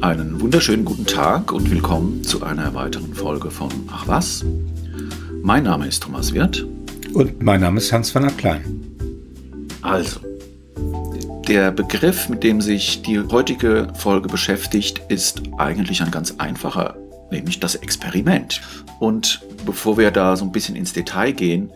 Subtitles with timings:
[0.00, 4.44] Einen wunderschönen guten Tag und willkommen zu einer weiteren Folge von Ach was.
[5.42, 6.64] Mein Name ist Thomas Wirth.
[7.14, 8.96] Und mein Name ist Hans van der Klein.
[9.82, 10.20] Also,
[11.48, 16.96] der Begriff, mit dem sich die heutige Folge beschäftigt, ist eigentlich ein ganz einfacher,
[17.32, 18.60] nämlich das Experiment.
[19.00, 21.72] Und bevor wir da so ein bisschen ins Detail gehen,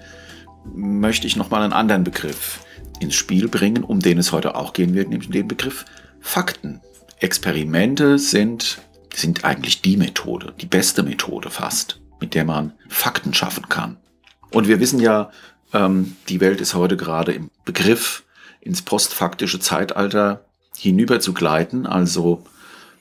[0.72, 2.60] möchte ich nochmal einen anderen Begriff
[3.00, 5.84] ins Spiel bringen, um den es heute auch gehen wird, nämlich den Begriff
[6.20, 6.80] Fakten.
[7.22, 8.82] Experimente sind,
[9.14, 13.96] sind eigentlich die Methode, die beste Methode fast, mit der man Fakten schaffen kann.
[14.50, 15.30] Und wir wissen ja,
[15.72, 18.24] ähm, die Welt ist heute gerade im Begriff,
[18.60, 20.44] ins postfaktische Zeitalter
[20.76, 21.86] hinüber zu gleiten.
[21.86, 22.44] Also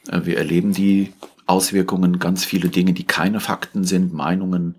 [0.07, 1.13] äh, wir erleben die
[1.45, 4.75] Auswirkungen ganz viele Dinge, die keine Fakten sind, Meinungen,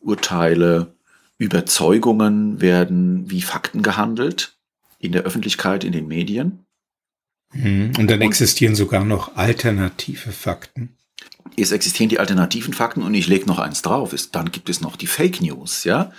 [0.00, 0.94] Urteile,
[1.38, 4.56] Überzeugungen werden wie Fakten gehandelt
[4.98, 6.63] in der Öffentlichkeit, in den Medien.
[7.54, 7.92] Mhm.
[7.98, 10.96] Und dann und existieren sogar noch alternative Fakten.
[11.56, 14.12] Es existieren die alternativen Fakten und ich lege noch eins drauf.
[14.12, 16.12] Ist, dann gibt es noch die Fake News, ja.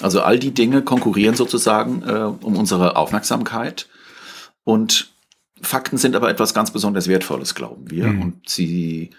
[0.00, 3.88] Also all die Dinge konkurrieren sozusagen äh, um unsere Aufmerksamkeit.
[4.64, 5.12] Und
[5.60, 8.06] Fakten sind aber etwas ganz besonders Wertvolles, glauben wir.
[8.06, 8.22] Mhm.
[8.22, 9.10] Und sie,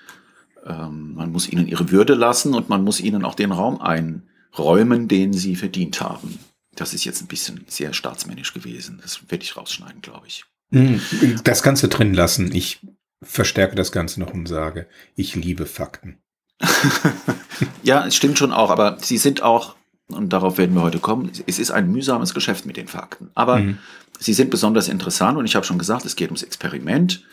[0.66, 5.08] ähm, man muss ihnen ihre Würde lassen und man muss ihnen auch den Raum einräumen,
[5.08, 6.40] den sie verdient haben.
[6.76, 9.00] Das ist jetzt ein bisschen sehr staatsmännisch gewesen.
[9.02, 10.46] Das werde ich rausschneiden, glaube ich.
[10.72, 11.02] Hm,
[11.44, 12.54] das Ganze drin lassen.
[12.54, 12.80] Ich
[13.22, 16.18] verstärke das Ganze noch und sage, ich liebe Fakten.
[17.84, 19.76] ja, es stimmt schon auch, aber sie sind auch,
[20.08, 23.30] und darauf werden wir heute kommen, es ist ein mühsames Geschäft mit den Fakten.
[23.36, 23.78] Aber mhm.
[24.20, 27.24] sie sind besonders interessant und ich habe schon gesagt, es geht ums Experiment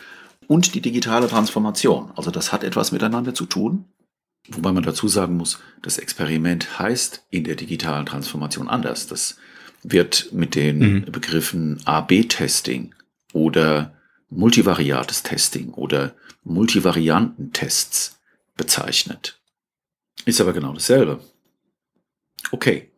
[0.47, 2.13] und die digitale Transformation.
[2.17, 3.85] Also das hat etwas miteinander zu tun.
[4.49, 9.09] Wobei man dazu sagen muss, das Experiment heißt in der digitalen Transformation anders.
[9.09, 9.39] Das
[9.83, 11.03] wird mit den mhm.
[11.11, 12.95] Begriffen A-B-Testing
[13.37, 13.93] oder
[14.31, 18.19] multivariates Testing oder Multivariantentests
[18.57, 19.39] bezeichnet.
[20.25, 21.21] Ist aber genau dasselbe.
[22.51, 22.91] Okay.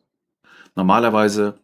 [0.77, 1.59] Normalerweise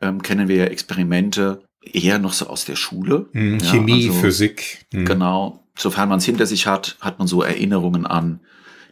[0.00, 3.26] ähm, kennen wir ja Experimente eher noch so aus der Schule.
[3.32, 4.86] Hm, Chemie, ja, also, Physik.
[4.92, 5.04] Hm.
[5.04, 5.64] Genau.
[5.76, 8.38] Sofern man es hinter sich hat, hat man so Erinnerungen an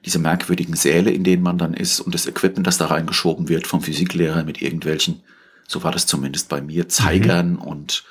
[0.05, 3.69] diese merkwürdigen Säle, in denen man dann ist und das Equipment, das da reingeschoben wird
[3.69, 5.23] vom Physiklehrer mit irgendwelchen,
[5.69, 7.59] so war das zumindest bei mir, Zeigern mhm.
[7.59, 8.05] und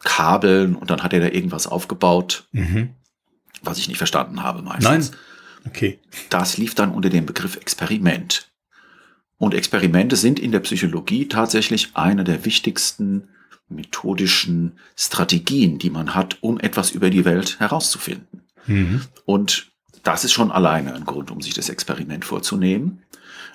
[0.00, 2.90] Kabeln und dann hat er da irgendwas aufgebaut, mhm.
[3.62, 5.10] was ich nicht verstanden habe meistens.
[5.10, 5.20] Nein.
[5.66, 6.00] Okay.
[6.30, 8.50] Das lief dann unter dem Begriff Experiment.
[9.36, 13.28] Und Experimente sind in der Psychologie tatsächlich eine der wichtigsten
[13.68, 18.42] methodischen Strategien, die man hat, um etwas über die Welt herauszufinden.
[18.66, 19.02] Mhm.
[19.24, 19.70] Und
[20.02, 23.02] das ist schon alleine ein Grund, um sich das Experiment vorzunehmen.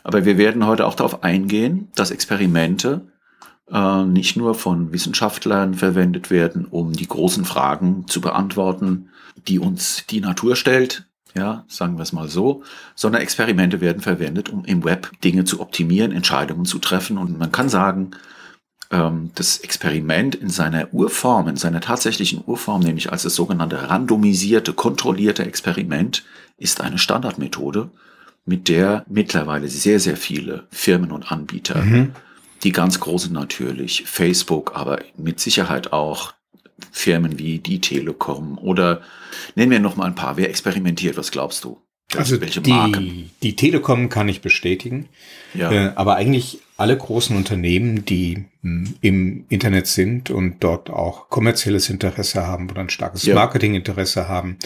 [0.03, 3.11] Aber wir werden heute auch darauf eingehen, dass Experimente
[3.71, 9.09] äh, nicht nur von Wissenschaftlern verwendet werden, um die großen Fragen zu beantworten,
[9.47, 12.63] die uns die Natur stellt, ja, sagen wir es mal so,
[12.95, 17.17] sondern Experimente werden verwendet, um im Web Dinge zu optimieren, Entscheidungen zu treffen.
[17.17, 18.11] Und man kann sagen,
[18.91, 24.73] ähm, das Experiment in seiner Urform, in seiner tatsächlichen Urform, nämlich als das sogenannte randomisierte,
[24.73, 26.23] kontrollierte Experiment,
[26.57, 27.89] ist eine Standardmethode,
[28.45, 32.13] mit der mittlerweile sehr, sehr viele Firmen und Anbieter mhm
[32.65, 36.33] die ganz großen natürlich, Facebook, aber mit Sicherheit auch
[36.91, 39.01] Firmen wie die Telekom oder
[39.55, 40.35] nennen wir noch mal ein paar.
[40.35, 41.15] Wer experimentiert?
[41.15, 41.79] Was glaubst du?
[42.15, 43.31] Also welche die, Marken?
[43.43, 45.09] die Telekom kann ich bestätigen,
[45.53, 45.71] ja.
[45.71, 51.29] Äh, aber eigentlich alle großen Unternehmen, die mh, hm, im Internet sind und dort auch
[51.29, 53.35] kommerzielles Interesse haben oder ein starkes ja.
[53.35, 54.57] Marketinginteresse haben.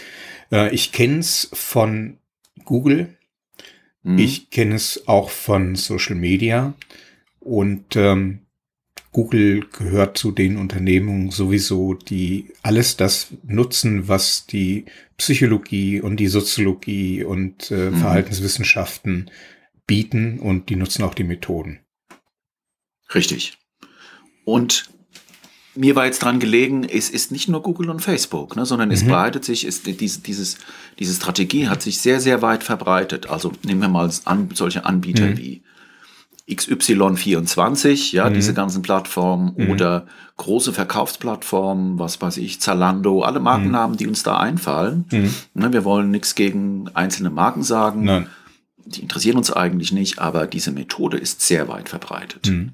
[0.51, 2.17] Äh, ich kenne es von
[2.65, 3.17] Google,
[4.03, 4.17] mhm.
[4.17, 6.73] ich kenne es auch von Social Media.
[7.39, 8.41] Und ähm,
[9.11, 14.85] Google gehört zu den Unternehmungen sowieso, die alles das nutzen, was die
[15.17, 17.97] Psychologie und die Soziologie und äh, mhm.
[17.97, 19.31] Verhaltenswissenschaften
[19.87, 21.79] bieten und die nutzen auch die Methoden.
[23.13, 23.57] Richtig.
[24.45, 24.89] Und
[25.75, 29.03] mir war jetzt dran gelegen, es ist nicht nur Google und Facebook, ne, sondern es
[29.03, 29.09] mhm.
[29.09, 30.57] breitet sich, ist, diese, dieses,
[30.99, 33.29] diese Strategie hat sich sehr, sehr weit verbreitet.
[33.29, 35.37] Also nehmen wir mal an, solche Anbieter mhm.
[35.37, 35.63] wie
[36.49, 38.33] XY24, ja, mhm.
[38.33, 39.69] diese ganzen Plattformen mhm.
[39.69, 40.07] oder
[40.37, 43.97] große Verkaufsplattformen, was weiß ich, Zalando, alle Markennamen, mhm.
[43.97, 45.05] die uns da einfallen.
[45.11, 45.33] Mhm.
[45.53, 48.03] Ne, wir wollen nichts gegen einzelne Marken sagen.
[48.03, 48.27] Nein.
[48.85, 52.47] die interessieren uns eigentlich nicht, aber diese Methode ist sehr weit verbreitet.
[52.47, 52.71] Mhm.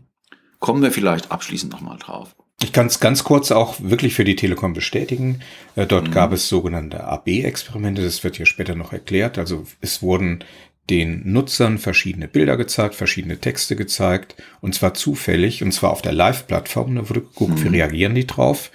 [0.60, 2.36] Kommen wir vielleicht abschließend nochmal drauf.
[2.62, 5.42] Ich kann es ganz kurz auch wirklich für die Telekom bestätigen.
[5.76, 6.12] Äh, dort mhm.
[6.12, 9.38] gab es sogenannte AB-Experimente, das wird hier später noch erklärt.
[9.38, 10.44] Also es wurden
[10.90, 16.14] den Nutzern verschiedene Bilder gezeigt, verschiedene Texte gezeigt, und zwar zufällig, und zwar auf der
[16.14, 16.96] Live-Plattform.
[16.96, 17.64] Da wurde geguckt, mhm.
[17.64, 18.72] wie reagieren die drauf.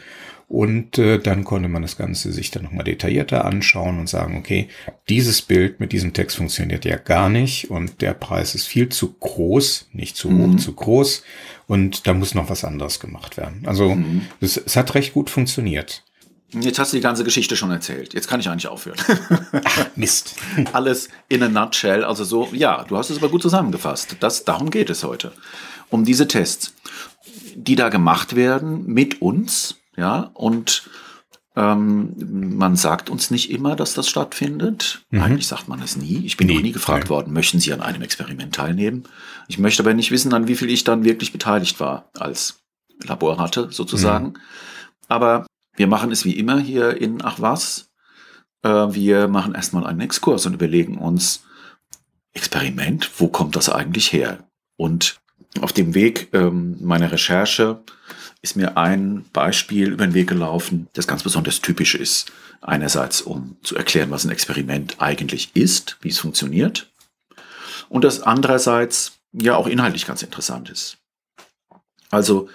[0.49, 4.67] Und äh, dann konnte man das Ganze sich dann nochmal detaillierter anschauen und sagen, okay,
[5.09, 9.13] dieses Bild mit diesem Text funktioniert ja gar nicht und der Preis ist viel zu
[9.13, 10.55] groß, nicht zu mhm.
[10.55, 11.23] hoch, zu groß
[11.69, 13.63] und da muss noch was anderes gemacht werden.
[13.65, 14.23] Also mhm.
[14.41, 16.03] es, es hat recht gut funktioniert.
[16.53, 18.15] Jetzt hast du die ganze Geschichte schon erzählt.
[18.15, 18.99] Jetzt kann ich eigentlich aufhören.
[19.65, 20.37] Ach, Mist.
[20.73, 22.05] Alles in a nutshell.
[22.05, 24.17] Also so, ja, du hast es aber gut zusammengefasst.
[24.21, 25.33] Das, darum geht es heute.
[25.91, 26.75] Um diese Tests,
[27.55, 30.89] die da gemacht werden mit uns, ja, und
[31.57, 35.05] ähm, man sagt uns nicht immer, dass das stattfindet.
[35.11, 35.23] Mhm.
[35.23, 36.25] Eigentlich sagt man es nie.
[36.25, 37.11] Ich bin nee, noch nie gefragt nein.
[37.11, 39.05] worden, möchten Sie an einem Experiment teilnehmen?
[39.49, 42.61] Ich möchte aber nicht wissen, an wie viel ich dann wirklich beteiligt war als
[43.03, 44.27] Laborratte sozusagen.
[44.27, 44.37] Mhm.
[45.09, 45.47] Aber
[45.81, 47.89] wir machen es wie immer hier in Ach was.
[48.63, 51.45] Äh, wir machen erstmal einen Exkurs und überlegen uns,
[52.35, 54.45] Experiment, wo kommt das eigentlich her?
[54.77, 55.23] Und
[55.63, 57.83] auf dem Weg ähm, meiner Recherche
[58.43, 62.31] ist mir ein Beispiel über den Weg gelaufen, das ganz besonders typisch ist.
[62.61, 66.93] Einerseits, um zu erklären, was ein Experiment eigentlich ist, wie es funktioniert.
[67.89, 70.99] Und das andererseits ja auch inhaltlich ganz interessant ist.
[72.11, 72.51] Also,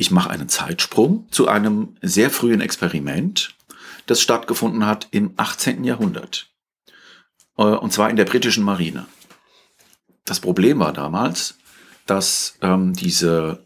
[0.00, 3.54] ich mache einen Zeitsprung zu einem sehr frühen Experiment,
[4.06, 5.84] das stattgefunden hat im 18.
[5.84, 6.48] Jahrhundert.
[7.58, 9.04] Äh, und zwar in der britischen Marine.
[10.24, 11.58] Das Problem war damals,
[12.06, 13.62] dass ähm, diese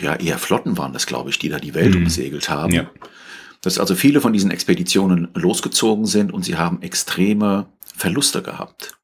[0.00, 2.04] ja, eher Flotten waren das, glaube ich, die da die Welt mhm.
[2.04, 2.72] umsegelt haben.
[2.72, 2.88] Ja.
[3.60, 7.66] Dass also viele von diesen Expeditionen losgezogen sind und sie haben extreme
[7.96, 8.96] Verluste gehabt.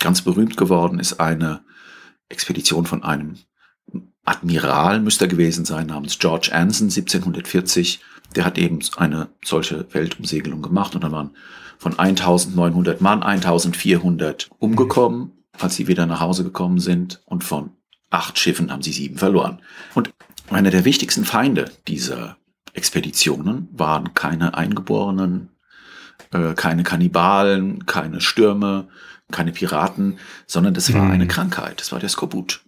[0.00, 1.62] Ganz berühmt geworden ist eine
[2.28, 3.38] Expedition von einem
[4.24, 8.00] Admiral, müsste er gewesen sein, namens George Anson, 1740.
[8.36, 11.36] Der hat eben eine solche Weltumsegelung gemacht und dann waren
[11.78, 17.70] von 1900 Mann 1400 umgekommen, als sie wieder nach Hause gekommen sind und von
[18.10, 19.60] acht Schiffen haben sie sieben verloren.
[19.94, 20.10] Und
[20.50, 22.36] einer der wichtigsten Feinde dieser
[22.74, 25.50] Expeditionen waren keine Eingeborenen,
[26.32, 28.88] äh, keine Kannibalen, keine Stürme,
[29.30, 31.10] keine Piraten, sondern das war hm.
[31.10, 32.62] eine Krankheit, das war der Skorbut.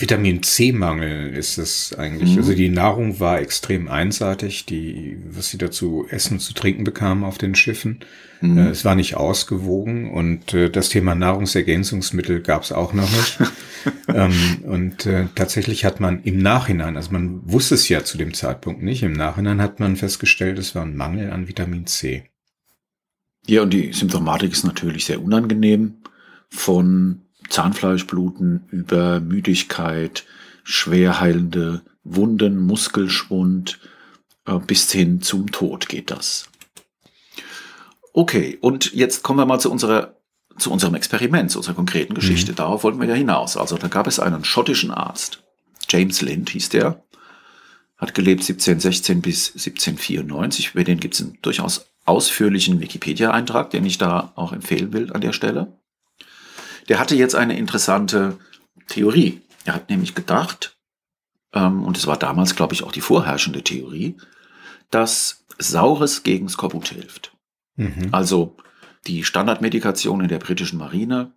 [0.00, 2.32] Vitamin C-Mangel ist es eigentlich.
[2.32, 2.38] Mhm.
[2.38, 7.38] Also die Nahrung war extrem einseitig, die, was sie dazu essen, zu trinken bekamen auf
[7.38, 8.00] den Schiffen.
[8.40, 8.58] Mhm.
[8.58, 13.38] Äh, es war nicht ausgewogen und äh, das Thema Nahrungsergänzungsmittel gab es auch noch nicht.
[14.08, 18.34] ähm, und äh, tatsächlich hat man im Nachhinein, also man wusste es ja zu dem
[18.34, 22.30] Zeitpunkt nicht, im Nachhinein hat man festgestellt, es war ein Mangel an Vitamin C.
[23.46, 25.98] Ja, und die Symptomatik ist natürlich sehr unangenehm.
[26.48, 30.24] Von Zahnfleischbluten über Müdigkeit,
[30.62, 33.78] schwer heilende Wunden, Muskelschwund
[34.46, 36.48] äh, bis hin zum Tod geht das.
[38.12, 40.16] Okay, und jetzt kommen wir mal zu unserer
[40.56, 42.52] zu unserem Experiment, zu unserer konkreten Geschichte.
[42.52, 42.56] Mhm.
[42.56, 43.56] Darauf wollten wir ja hinaus.
[43.56, 45.42] Also da gab es einen schottischen Arzt,
[45.88, 47.04] James Lind hieß der,
[47.96, 50.74] hat gelebt 1716 bis 1794.
[50.74, 55.20] Über den gibt es einen durchaus ausführlichen Wikipedia-Eintrag, den ich da auch empfehlen will an
[55.20, 55.78] der Stelle.
[56.88, 58.38] Der hatte jetzt eine interessante
[58.88, 59.40] Theorie.
[59.64, 60.76] Er hat nämlich gedacht,
[61.52, 64.16] ähm, und es war damals, glaube ich, auch die vorherrschende Theorie,
[64.90, 67.32] dass Saures gegen Skorbut hilft.
[67.76, 68.08] Mhm.
[68.12, 68.56] Also
[69.06, 71.32] die Standardmedikation in der britischen Marine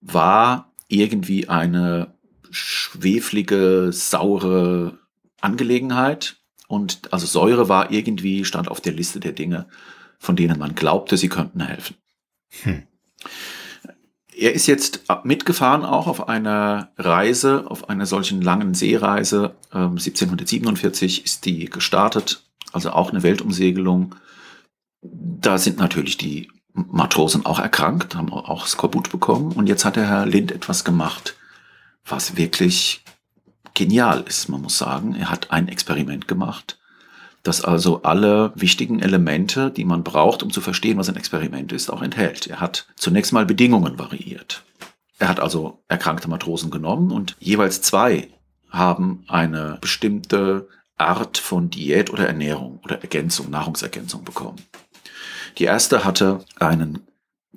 [0.00, 2.14] war irgendwie eine
[2.50, 4.98] schweflige, saure
[5.40, 6.36] Angelegenheit.
[6.68, 9.68] Und also Säure war irgendwie, stand auf der Liste der Dinge,
[10.18, 11.96] von denen man glaubte, sie könnten helfen.
[12.62, 12.82] Hm.
[14.42, 19.54] Er ist jetzt mitgefahren auch auf einer Reise, auf einer solchen langen Seereise.
[19.70, 24.16] 1747 ähm, ist die gestartet, also auch eine Weltumsegelung.
[25.00, 29.52] Da sind natürlich die Matrosen auch erkrankt, haben auch Skorbut bekommen.
[29.52, 31.36] Und jetzt hat der Herr Lind etwas gemacht,
[32.04, 33.04] was wirklich
[33.74, 35.14] genial ist, man muss sagen.
[35.14, 36.80] Er hat ein Experiment gemacht,
[37.42, 41.90] das also alle wichtigen Elemente, die man braucht, um zu verstehen, was ein Experiment ist,
[41.90, 42.46] auch enthält.
[42.46, 44.62] Er hat zunächst mal Bedingungen variiert.
[45.18, 48.28] Er hat also erkrankte Matrosen genommen und jeweils zwei
[48.70, 54.60] haben eine bestimmte Art von Diät oder Ernährung oder Ergänzung, Nahrungsergänzung bekommen.
[55.58, 57.00] Die erste hatte einen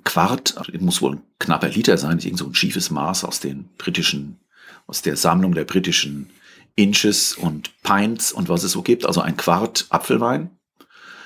[0.04, 3.68] Quart, also muss wohl ein knapper Liter sein, irgend so ein schiefes Maß aus den
[3.78, 4.38] britischen,
[4.86, 6.30] aus der Sammlung der britischen
[6.76, 10.50] Inches und Pints und was es so gibt, also ein Quart Apfelwein.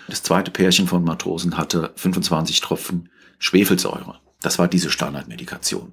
[0.08, 4.20] Das zweite Pärchen von Matrosen hatte 25 Tropfen Schwefelsäure.
[4.40, 5.92] Das war diese Standardmedikation.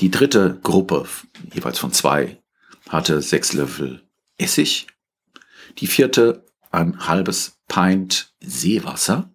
[0.00, 1.06] Die dritte Gruppe,
[1.52, 2.40] jeweils von zwei,
[2.88, 4.02] hatte sechs Löffel
[4.38, 4.86] Essig.
[5.78, 9.30] Die vierte ein halbes Pint Seewasser.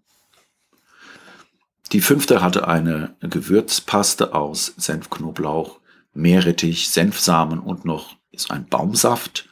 [1.91, 5.79] Die fünfte hatte eine Gewürzpaste aus Senfknoblauch,
[6.13, 9.49] Meerrettich, Senfsamen und noch ist ein Baumsaft.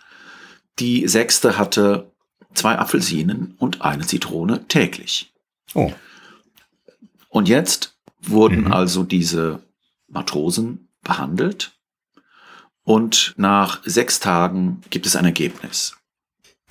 [0.80, 2.12] Die sechste hatte
[2.54, 5.34] zwei Apfelsinen und eine Zitrone täglich.
[5.74, 5.92] Oh.
[7.30, 8.74] Und jetzt wurden mhm.
[8.74, 9.64] also diese
[10.08, 11.74] Matrosen behandelt
[12.84, 15.98] und nach sechs Tagen gibt es ein Ergebnis.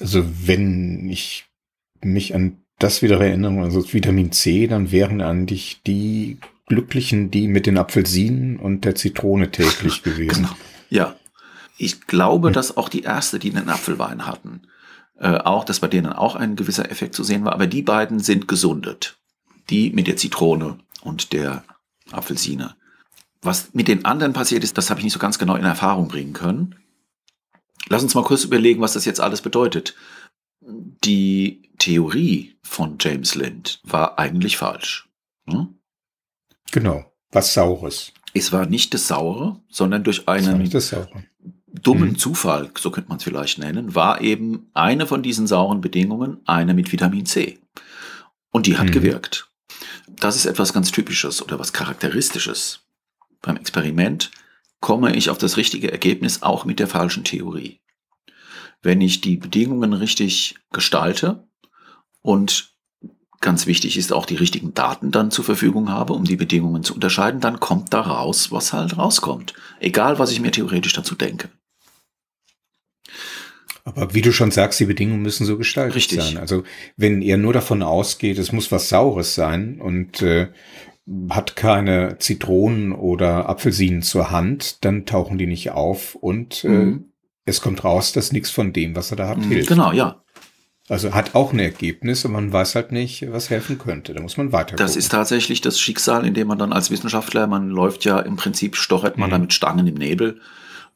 [0.00, 1.46] Also wenn ich
[2.02, 7.66] mich an das wieder erinnere, also Vitamin C, dann wären eigentlich die Glücklichen, die mit
[7.66, 10.44] den Apfelsinen und der Zitrone täglich gewesen.
[10.44, 10.56] Genau.
[10.90, 11.16] Ja.
[11.78, 14.62] Ich glaube, dass auch die erste, die einen Apfelwein hatten,
[15.18, 18.18] äh, auch, dass bei denen auch ein gewisser Effekt zu sehen war, aber die beiden
[18.18, 19.18] sind gesundet.
[19.70, 21.64] Die mit der Zitrone und der
[22.10, 22.74] Apfelsine.
[23.40, 26.08] Was mit den anderen passiert ist, das habe ich nicht so ganz genau in Erfahrung
[26.08, 26.76] bringen können.
[27.88, 29.94] Lass uns mal kurz überlegen, was das jetzt alles bedeutet.
[30.60, 35.08] Die Theorie von James Lind war eigentlich falsch.
[35.48, 35.78] Hm?
[36.70, 38.12] Genau, was Saures.
[38.34, 40.70] Es war nicht das Saure, sondern durch einen
[41.72, 42.18] dummen mhm.
[42.18, 46.74] Zufall, so könnte man es vielleicht nennen, war eben eine von diesen sauren Bedingungen eine
[46.74, 47.58] mit Vitamin C.
[48.50, 48.92] Und die hat mhm.
[48.92, 49.48] gewirkt.
[50.08, 52.80] Das ist etwas ganz Typisches oder was Charakteristisches.
[53.40, 54.30] Beim Experiment
[54.80, 57.80] komme ich auf das richtige Ergebnis auch mit der falschen Theorie.
[58.82, 61.48] Wenn ich die Bedingungen richtig gestalte
[62.20, 62.74] und
[63.40, 66.94] ganz wichtig ist auch die richtigen Daten dann zur Verfügung habe, um die Bedingungen zu
[66.94, 69.54] unterscheiden, dann kommt da raus, was halt rauskommt.
[69.80, 71.48] Egal, was ich mir theoretisch dazu denke.
[73.84, 76.22] Aber wie du schon sagst, die Bedingungen müssen so gestaltet Richtig.
[76.22, 76.38] sein.
[76.38, 76.62] Also
[76.96, 80.48] wenn ihr nur davon ausgeht, es muss was Saures sein und äh,
[81.30, 87.04] hat keine Zitronen oder Apfelsinen zur Hand, dann tauchen die nicht auf und äh, mhm.
[87.44, 89.68] es kommt raus, dass nichts von dem, was er da hat, mhm, hilft.
[89.68, 90.22] Genau, ja.
[90.88, 94.14] Also hat auch ein Ergebnis, aber man weiß halt nicht, was helfen könnte.
[94.14, 94.76] Da muss man weiter.
[94.76, 98.36] Das ist tatsächlich das Schicksal, in dem man dann als Wissenschaftler, man läuft ja im
[98.36, 99.32] Prinzip, stochert man mhm.
[99.32, 100.40] da mit Stangen im Nebel.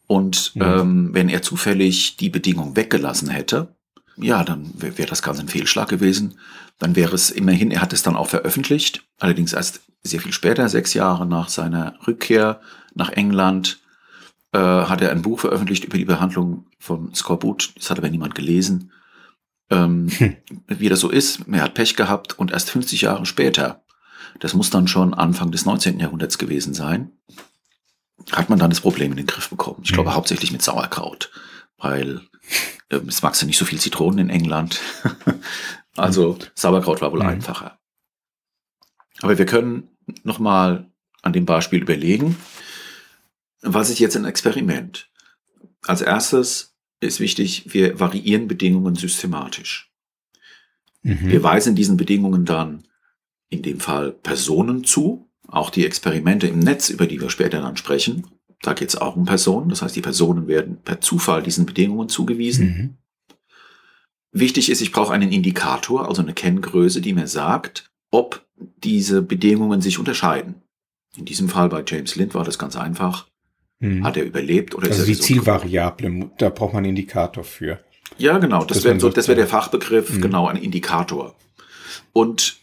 [0.06, 0.62] Und mhm.
[0.62, 3.76] ähm, wenn er zufällig die Bedingung weggelassen hätte,
[4.16, 6.38] ja, dann wäre wär das Ganze ein Fehlschlag gewesen.
[6.78, 10.68] Dann wäre es immerhin, er hat es dann auch veröffentlicht, allerdings erst sehr viel später,
[10.68, 12.60] sechs Jahre nach seiner Rückkehr
[12.94, 13.80] nach England,
[14.52, 17.72] äh, hat er ein Buch veröffentlicht über die Behandlung von Skorbut.
[17.76, 18.92] Das hat aber niemand gelesen.
[19.70, 20.36] Ähm, hm.
[20.68, 23.84] Wie das so ist, er hat Pech gehabt und erst 50 Jahre später,
[24.38, 25.98] das muss dann schon Anfang des 19.
[25.98, 27.10] Jahrhunderts gewesen sein,
[28.32, 29.80] hat man dann das Problem in den Griff bekommen.
[29.84, 30.16] Ich glaube hm.
[30.16, 31.30] hauptsächlich mit Sauerkraut,
[31.78, 32.22] weil
[32.88, 34.80] äh, es ja nicht so viel Zitronen in England.
[35.96, 36.46] also hm.
[36.54, 37.28] Sauerkraut war wohl mhm.
[37.28, 37.78] einfacher.
[39.20, 39.88] Aber wir können
[40.24, 40.90] nochmal
[41.22, 42.36] an dem Beispiel überlegen,
[43.62, 45.10] was ist jetzt ein Experiment?
[45.82, 49.92] Als erstes ist wichtig, wir variieren Bedingungen systematisch.
[51.02, 51.30] Mhm.
[51.30, 52.86] Wir weisen diesen Bedingungen dann
[53.48, 57.76] in dem Fall Personen zu, auch die Experimente im Netz, über die wir später dann
[57.76, 58.26] sprechen.
[58.62, 62.08] Da geht es auch um Personen, das heißt, die Personen werden per Zufall diesen Bedingungen
[62.08, 62.66] zugewiesen.
[62.66, 62.96] Mhm.
[64.32, 68.44] Wichtig ist, ich brauche einen Indikator, also eine Kenngröße, die mir sagt, ob
[68.76, 70.56] diese Bedingungen sich unterscheiden.
[71.16, 73.26] In diesem Fall bei James Lind war das ganz einfach.
[73.80, 74.04] Hm.
[74.04, 77.80] Hat er überlebt oder also ist er die Zielvariable, da braucht man einen Indikator für.
[78.18, 80.22] Ja, genau, das wäre so, das wäre der Fachbegriff, hm.
[80.22, 81.34] genau, ein Indikator.
[82.12, 82.56] Und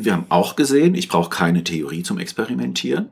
[0.00, 3.10] wir haben auch gesehen, ich brauche keine Theorie zum Experimentieren.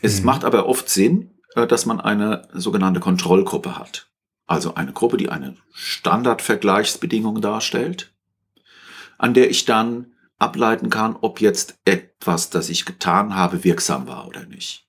[0.00, 0.26] Es hm.
[0.26, 4.08] macht aber oft Sinn, äh, dass man eine sogenannte Kontrollgruppe hat.
[4.46, 8.14] Also eine Gruppe, die eine Standardvergleichsbedingung darstellt,
[9.18, 14.28] an der ich dann ableiten kann, ob jetzt etwas, das ich getan habe, wirksam war
[14.28, 14.86] oder nicht.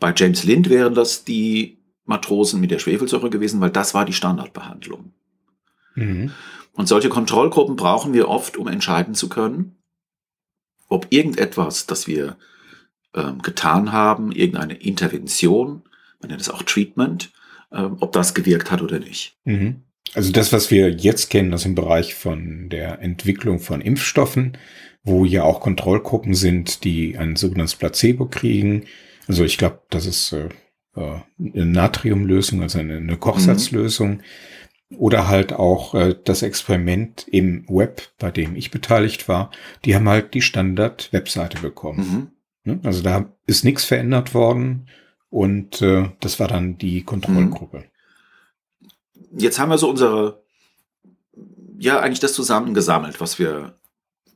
[0.00, 4.12] Bei James Lind wären das die Matrosen mit der Schwefelsäure gewesen, weil das war die
[4.12, 5.12] Standardbehandlung.
[5.94, 6.32] Mhm.
[6.72, 9.75] Und solche Kontrollgruppen brauchen wir oft, um entscheiden zu können,
[10.88, 12.36] ob irgendetwas, das wir
[13.14, 15.82] ähm, getan haben, irgendeine Intervention,
[16.20, 17.32] man nennt es auch Treatment,
[17.72, 19.36] ähm, ob das gewirkt hat oder nicht.
[19.44, 19.82] Mhm.
[20.14, 24.56] Also das, was wir jetzt kennen aus dem Bereich von der Entwicklung von Impfstoffen,
[25.02, 28.84] wo ja auch Kontrollgruppen sind, die ein sogenanntes Placebo kriegen.
[29.28, 30.48] Also ich glaube, das ist äh,
[30.96, 34.10] äh, eine Natriumlösung, also eine, eine Kochsalzlösung.
[34.10, 34.20] Mhm.
[34.94, 39.50] Oder halt auch äh, das Experiment im Web, bei dem ich beteiligt war.
[39.84, 42.30] Die haben halt die Standard-Webseite bekommen.
[42.64, 42.72] Mhm.
[42.72, 42.80] Ne?
[42.84, 44.88] Also da ist nichts verändert worden.
[45.28, 47.78] Und äh, das war dann die Kontrollgruppe.
[47.78, 47.96] Mhm
[49.36, 50.42] jetzt haben wir so unsere,
[51.78, 53.78] ja, eigentlich das zusammengesammelt, was wir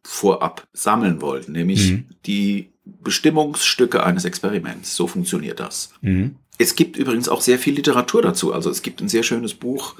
[0.02, 2.06] vorab sammeln wollten, nämlich mhm.
[2.26, 4.96] die Bestimmungsstücke eines Experiments.
[4.96, 5.92] So funktioniert das.
[6.00, 6.36] Mhm.
[6.58, 8.52] Es gibt übrigens auch sehr viel Literatur dazu.
[8.52, 9.96] Also es gibt ein sehr schönes Buch.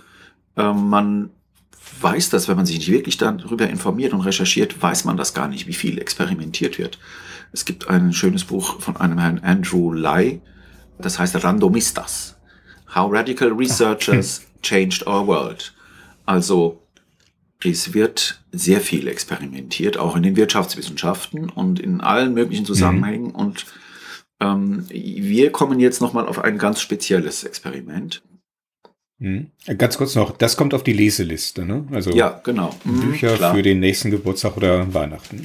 [0.57, 1.31] Ähm, man
[2.01, 5.49] weiß das, wenn man sich nicht wirklich darüber informiert und recherchiert, weiß man das gar
[5.49, 6.99] nicht, wie viel experimentiert wird.
[7.53, 10.41] Es gibt ein schönes Buch von einem Herrn Andrew Lai,
[10.99, 12.37] das heißt Randomistas.
[12.95, 15.75] How Radical Researchers Changed Our World.
[16.27, 16.83] Also
[17.63, 23.29] es wird sehr viel experimentiert, auch in den Wirtschaftswissenschaften und in allen möglichen Zusammenhängen.
[23.29, 23.35] Mhm.
[23.35, 23.67] Und
[24.41, 28.23] ähm, wir kommen jetzt nochmal auf ein ganz spezielles Experiment.
[29.21, 29.51] Mhm.
[29.77, 31.87] Ganz kurz noch, das kommt auf die Leseliste, ne?
[31.93, 32.75] Also ja, genau.
[32.85, 33.55] Mhm, Bücher klar.
[33.55, 35.37] für den nächsten Geburtstag oder Weihnachten.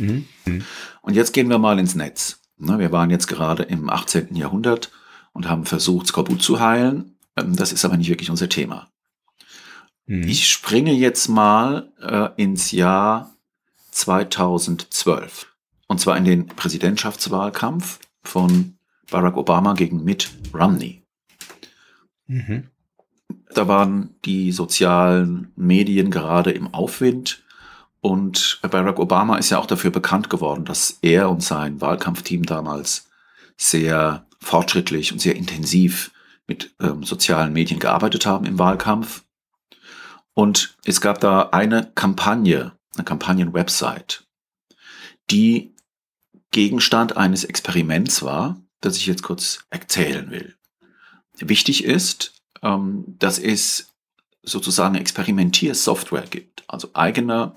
[0.45, 0.53] Mhm.
[0.53, 0.65] mhm.
[1.01, 2.39] Und jetzt gehen wir mal ins Netz.
[2.57, 4.33] Ne, wir waren jetzt gerade im 18.
[4.35, 4.91] Jahrhundert
[5.33, 7.17] und haben versucht, Skorbut zu heilen.
[7.35, 8.87] Ähm, das ist aber nicht wirklich unser Thema.
[10.05, 10.23] Mhm.
[10.23, 13.35] Ich springe jetzt mal äh, ins Jahr
[13.91, 15.53] 2012.
[15.87, 18.77] Und zwar in den Präsidentschaftswahlkampf von
[19.11, 21.03] Barack Obama gegen Mitt Romney.
[22.27, 22.69] Mhm.
[23.53, 27.43] Da waren die sozialen Medien gerade im Aufwind.
[28.01, 33.09] Und Barack Obama ist ja auch dafür bekannt geworden, dass er und sein Wahlkampfteam damals
[33.57, 36.11] sehr fortschrittlich und sehr intensiv
[36.47, 39.23] mit ähm, sozialen Medien gearbeitet haben im Wahlkampf.
[40.33, 44.27] Und es gab da eine Kampagne, eine Kampagnen-Website,
[45.31, 45.73] die
[46.51, 50.55] Gegenstand eines Experiments war, das ich jetzt kurz erzählen will.
[51.39, 52.34] Wichtig ist,
[52.65, 53.93] ähm, dass es
[54.43, 57.53] sozusagen Experimentiersoftware gibt, also eigene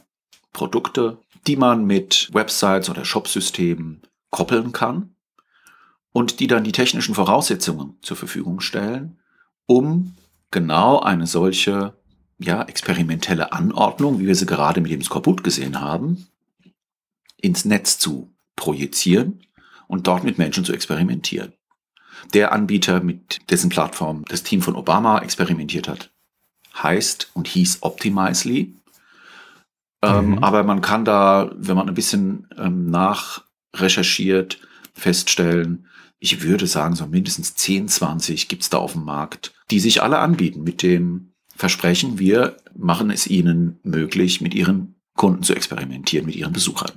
[0.53, 5.15] Produkte, die man mit Websites oder Shopsystemen koppeln kann
[6.13, 9.19] und die dann die technischen Voraussetzungen zur Verfügung stellen,
[9.67, 10.15] um
[10.51, 11.95] genau eine solche
[12.39, 16.29] ja, experimentelle Anordnung, wie wir sie gerade mit dem Skorbut gesehen haben,
[17.37, 19.43] ins Netz zu projizieren
[19.87, 21.53] und dort mit Menschen zu experimentieren.
[22.35, 26.11] Der Anbieter, mit dessen Plattform das Team von Obama experimentiert hat,
[26.77, 28.75] heißt und hieß Optimizely.
[30.01, 30.39] Ähm, mhm.
[30.39, 34.61] aber man kann da, wenn man ein bisschen ähm, nachrecherchiert,
[34.95, 35.87] feststellen,
[36.21, 40.19] ich würde sagen, so mindestens 10, 20 gibt's da auf dem Markt, die sich alle
[40.19, 46.37] anbieten mit dem Versprechen, wir machen es ihnen möglich, mit ihren Kunden zu experimentieren, mit
[46.37, 46.93] ihren Besuchern.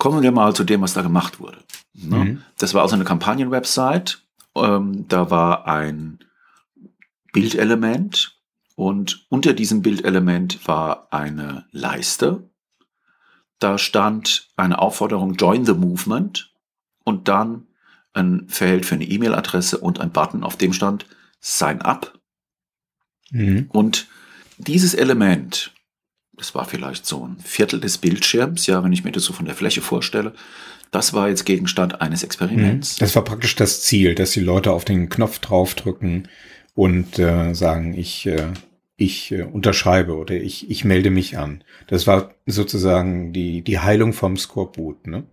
[0.00, 1.58] Kommen wir mal zu dem, was da gemacht wurde.
[1.92, 2.16] Ne?
[2.16, 2.42] Mhm.
[2.56, 4.16] Das war also eine Kampagnenwebsite.
[4.56, 6.20] Ähm, da war ein
[7.34, 8.40] Bildelement
[8.76, 12.48] und unter diesem Bildelement war eine Leiste.
[13.58, 16.50] Da stand eine Aufforderung Join the Movement
[17.04, 17.66] und dann
[18.14, 21.04] ein Feld für eine E-Mail-Adresse und ein Button, auf dem stand
[21.40, 22.18] Sign up.
[23.30, 23.66] Mhm.
[23.68, 24.08] Und
[24.56, 25.74] dieses Element
[26.32, 29.46] das war vielleicht so ein Viertel des Bildschirms, ja, wenn ich mir das so von
[29.46, 30.32] der Fläche vorstelle.
[30.90, 32.96] Das war jetzt Gegenstand eines Experiments.
[32.96, 33.00] Mhm.
[33.00, 36.28] Das war praktisch das Ziel, dass die Leute auf den Knopf draufdrücken
[36.74, 38.52] und äh, sagen, ich, äh,
[38.96, 41.62] ich äh, unterschreibe oder ich, ich melde mich an.
[41.86, 45.24] Das war sozusagen die, die Heilung vom Skorbut, ne?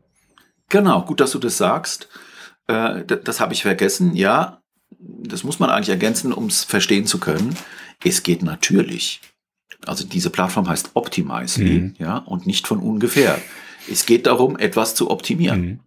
[0.69, 2.09] Genau, gut, dass du das sagst.
[2.67, 4.15] Äh, das, das habe ich vergessen.
[4.15, 4.61] Ja,
[4.99, 7.55] das muss man eigentlich ergänzen, um es verstehen zu können.
[8.03, 9.21] Es geht natürlich
[9.85, 11.95] also diese Plattform heißt Optimizely, mhm.
[11.97, 13.39] ja, und nicht von ungefähr.
[13.89, 15.61] Es geht darum, etwas zu optimieren.
[15.61, 15.79] Mhm.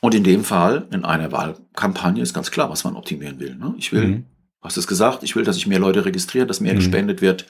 [0.00, 3.54] Und in dem Fall, in einer Wahlkampagne, ist ganz klar, was man optimieren will.
[3.54, 3.74] Ne?
[3.78, 4.24] Ich will, mhm.
[4.60, 6.78] hast es gesagt, ich will, dass sich mehr Leute registrieren, dass mehr mhm.
[6.78, 7.46] gespendet wird.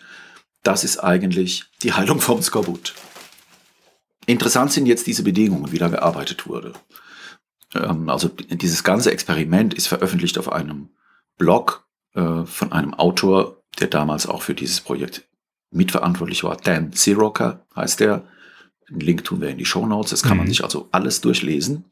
[0.62, 2.94] Das ist eigentlich die Heilung vom Skorbut.
[4.27, 6.74] Interessant sind jetzt diese Bedingungen, wie da gearbeitet wurde.
[7.74, 10.90] Ähm, also dieses ganze Experiment ist veröffentlicht auf einem
[11.37, 15.27] Blog äh, von einem Autor, der damals auch für dieses Projekt
[15.74, 18.24] mitverantwortlich war Dan Siroka, heißt der.
[18.88, 20.10] Den Link tun wir in die Show Notes.
[20.10, 20.38] Das kann mhm.
[20.38, 21.84] man sich also alles durchlesen.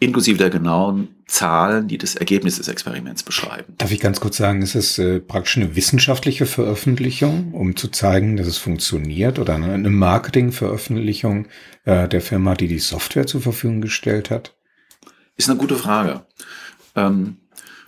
[0.00, 3.74] Inklusive der genauen Zahlen, die das Ergebnis des Experiments beschreiben.
[3.78, 8.36] Darf ich ganz kurz sagen, ist es äh, praktisch eine wissenschaftliche Veröffentlichung, um zu zeigen,
[8.36, 11.46] dass es funktioniert, oder eine Marketingveröffentlichung
[11.84, 14.54] äh, der Firma, die die Software zur Verfügung gestellt hat?
[15.36, 16.26] Ist eine gute Frage.
[16.96, 17.38] Ähm,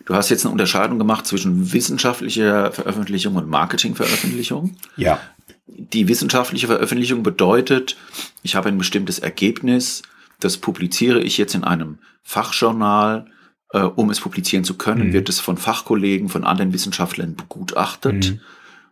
[0.07, 4.77] Du hast jetzt eine Unterscheidung gemacht zwischen wissenschaftlicher Veröffentlichung und Marketingveröffentlichung.
[4.97, 5.21] Ja.
[5.67, 7.97] Die wissenschaftliche Veröffentlichung bedeutet,
[8.43, 10.03] ich habe ein bestimmtes Ergebnis,
[10.41, 13.27] das publiziere ich jetzt in einem Fachjournal.
[13.73, 15.13] Äh, um es publizieren zu können, mhm.
[15.13, 18.31] wird es von Fachkollegen, von anderen Wissenschaftlern begutachtet.
[18.31, 18.41] Mhm.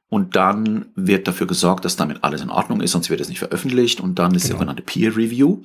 [0.09, 3.38] Und dann wird dafür gesorgt, dass damit alles in Ordnung ist, sonst wird es nicht
[3.38, 4.00] veröffentlicht.
[4.00, 4.55] Und dann ist genau.
[4.55, 5.62] sogenannte Peer Review.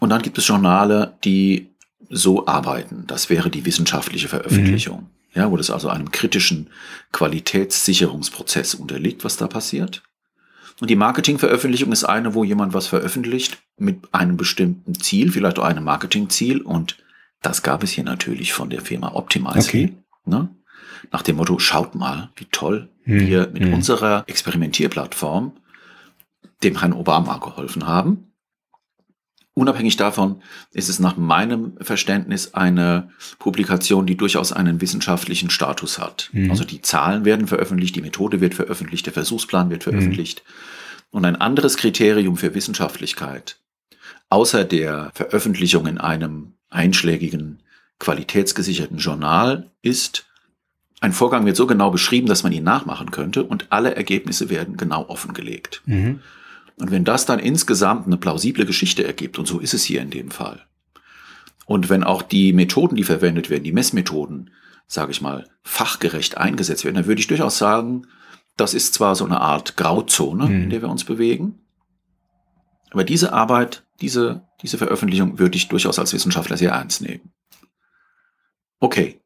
[0.00, 1.71] Und dann gibt es Journale, die
[2.12, 3.04] so arbeiten.
[3.06, 5.00] Das wäre die wissenschaftliche Veröffentlichung.
[5.00, 5.06] Mhm.
[5.34, 6.68] Ja, wo das also einem kritischen
[7.10, 10.02] Qualitätssicherungsprozess unterliegt, was da passiert.
[10.80, 15.64] Und die Marketingveröffentlichung ist eine, wo jemand was veröffentlicht mit einem bestimmten Ziel, vielleicht auch
[15.64, 16.60] einem Marketingziel.
[16.60, 16.98] Und
[17.40, 19.68] das gab es hier natürlich von der Firma Optimize.
[19.68, 19.94] Okay.
[20.26, 20.50] Ne?
[21.10, 23.20] Nach dem Motto, schaut mal, wie toll hm.
[23.26, 23.72] wir mit hm.
[23.72, 25.52] unserer Experimentierplattform
[26.62, 28.31] dem Herrn Obama geholfen haben.
[29.54, 36.30] Unabhängig davon ist es nach meinem Verständnis eine Publikation, die durchaus einen wissenschaftlichen Status hat.
[36.32, 36.50] Mhm.
[36.50, 40.42] Also die Zahlen werden veröffentlicht, die Methode wird veröffentlicht, der Versuchsplan wird veröffentlicht.
[40.44, 41.18] Mhm.
[41.18, 43.58] Und ein anderes Kriterium für Wissenschaftlichkeit,
[44.30, 47.62] außer der Veröffentlichung in einem einschlägigen,
[47.98, 50.24] qualitätsgesicherten Journal, ist,
[51.00, 54.78] ein Vorgang wird so genau beschrieben, dass man ihn nachmachen könnte und alle Ergebnisse werden
[54.78, 55.82] genau offengelegt.
[55.84, 56.20] Mhm.
[56.76, 60.10] Und wenn das dann insgesamt eine plausible Geschichte ergibt, und so ist es hier in
[60.10, 60.66] dem Fall,
[61.66, 64.50] und wenn auch die Methoden, die verwendet werden, die Messmethoden,
[64.86, 68.06] sage ich mal, fachgerecht eingesetzt werden, dann würde ich durchaus sagen,
[68.56, 70.62] das ist zwar so eine Art Grauzone, mhm.
[70.64, 71.60] in der wir uns bewegen,
[72.90, 77.32] aber diese Arbeit, diese, diese Veröffentlichung würde ich durchaus als Wissenschaftler sehr ernst nehmen.
[78.80, 79.21] Okay,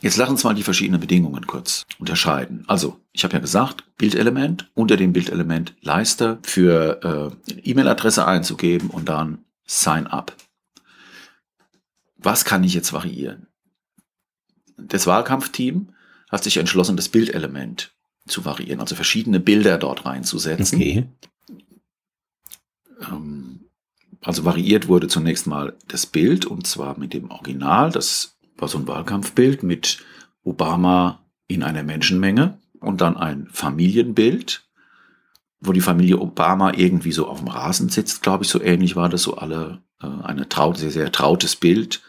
[0.00, 2.64] Jetzt lass uns mal die verschiedenen Bedingungen kurz unterscheiden.
[2.68, 9.08] Also, ich habe ja gesagt, Bildelement, unter dem Bildelement Leiste für äh, E-Mail-Adresse einzugeben und
[9.08, 10.36] dann Sign Up.
[12.16, 13.48] Was kann ich jetzt variieren?
[14.76, 15.90] Das Wahlkampfteam
[16.30, 17.92] hat sich entschlossen, das Bildelement
[18.26, 20.78] zu variieren, also verschiedene Bilder dort reinzusetzen.
[20.78, 21.08] Okay.
[23.00, 23.70] Ähm,
[24.20, 28.78] also variiert wurde zunächst mal das Bild und zwar mit dem Original, das war so
[28.78, 30.04] ein Wahlkampfbild mit
[30.42, 34.68] Obama in einer Menschenmenge und dann ein Familienbild,
[35.60, 39.08] wo die Familie Obama irgendwie so auf dem Rasen sitzt, glaube ich, so ähnlich war
[39.08, 42.02] das so alle, äh, eine traut, sehr, sehr trautes Bild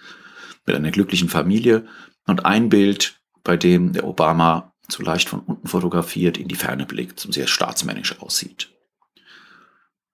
[0.65, 1.87] mit einer glücklichen Familie
[2.27, 6.85] und ein Bild, bei dem der Obama so leicht von unten fotografiert in die Ferne
[6.85, 8.69] blickt und sehr staatsmännisch aussieht.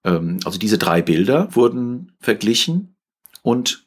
[0.04, 2.96] Ähm, also diese drei Bilder wurden verglichen
[3.42, 3.85] und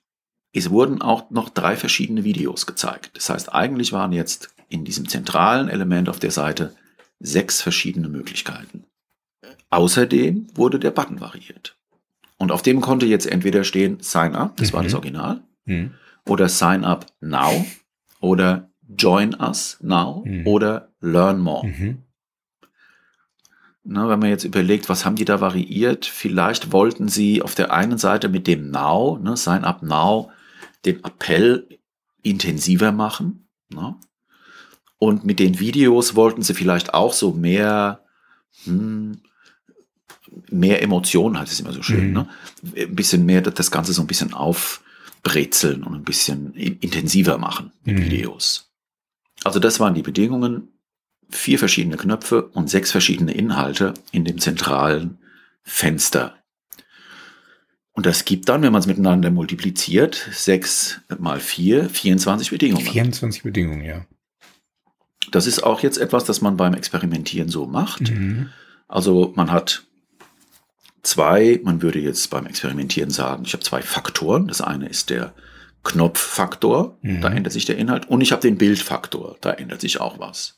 [0.53, 3.11] es wurden auch noch drei verschiedene Videos gezeigt.
[3.15, 6.75] Das heißt, eigentlich waren jetzt in diesem zentralen Element auf der Seite
[7.21, 8.85] sechs verschiedene Möglichkeiten.
[9.71, 11.77] Außerdem wurde der Button variiert.
[12.39, 14.77] Und auf dem konnte jetzt entweder stehen Sign Up, das mhm.
[14.77, 14.99] war das mhm.
[14.99, 15.95] Original, mhm.
[16.27, 17.67] oder Sign Up Now
[18.21, 20.47] oder Join Us Now mhm.
[20.47, 21.67] oder Learn More.
[21.67, 21.99] Mhm.
[23.85, 26.05] Na, wenn man jetzt überlegt, was haben die da variiert?
[26.05, 30.31] Vielleicht wollten sie auf der einen Seite mit dem Now, ne, Sign Up Now,
[30.85, 31.79] den Appell
[32.23, 33.49] intensiver machen.
[33.73, 33.97] Ne?
[34.99, 38.05] Und mit den Videos wollten sie vielleicht auch so mehr,
[38.65, 39.21] hm,
[40.51, 42.13] mehr Emotionen, heißt es immer so schön, mhm.
[42.13, 42.29] ne?
[42.77, 47.99] ein bisschen mehr das Ganze so ein bisschen aufbrezeln und ein bisschen intensiver machen mit
[47.99, 48.05] mhm.
[48.05, 48.73] Videos.
[49.45, 50.69] Also das waren die Bedingungen.
[51.31, 55.19] Vier verschiedene Knöpfe und sechs verschiedene Inhalte in dem zentralen
[55.63, 56.38] Fenster
[57.99, 62.87] und das gibt dann, wenn man es miteinander multipliziert, 6 mal 4, 24 Bedingungen.
[62.87, 64.07] 24 Bedingungen, ja.
[65.33, 68.13] Das ist auch jetzt etwas, das man beim Experimentieren so macht.
[68.13, 68.51] Mhm.
[68.87, 69.83] Also man hat
[71.03, 74.47] zwei, man würde jetzt beim Experimentieren sagen, ich habe zwei Faktoren.
[74.47, 75.35] Das eine ist der
[75.83, 77.21] Knopffaktor, mhm.
[77.21, 78.09] da ändert sich der Inhalt.
[78.09, 80.58] Und ich habe den Bildfaktor, da ändert sich auch was.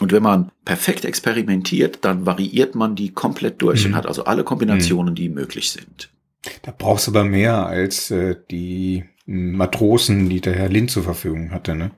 [0.00, 3.92] Und wenn man perfekt experimentiert, dann variiert man die komplett durch mhm.
[3.92, 5.16] und hat also alle Kombinationen, mhm.
[5.16, 6.10] die möglich sind.
[6.62, 11.50] Da brauchst du aber mehr als äh, die Matrosen, die der Herr Lind zur Verfügung
[11.50, 11.90] hatte, ne?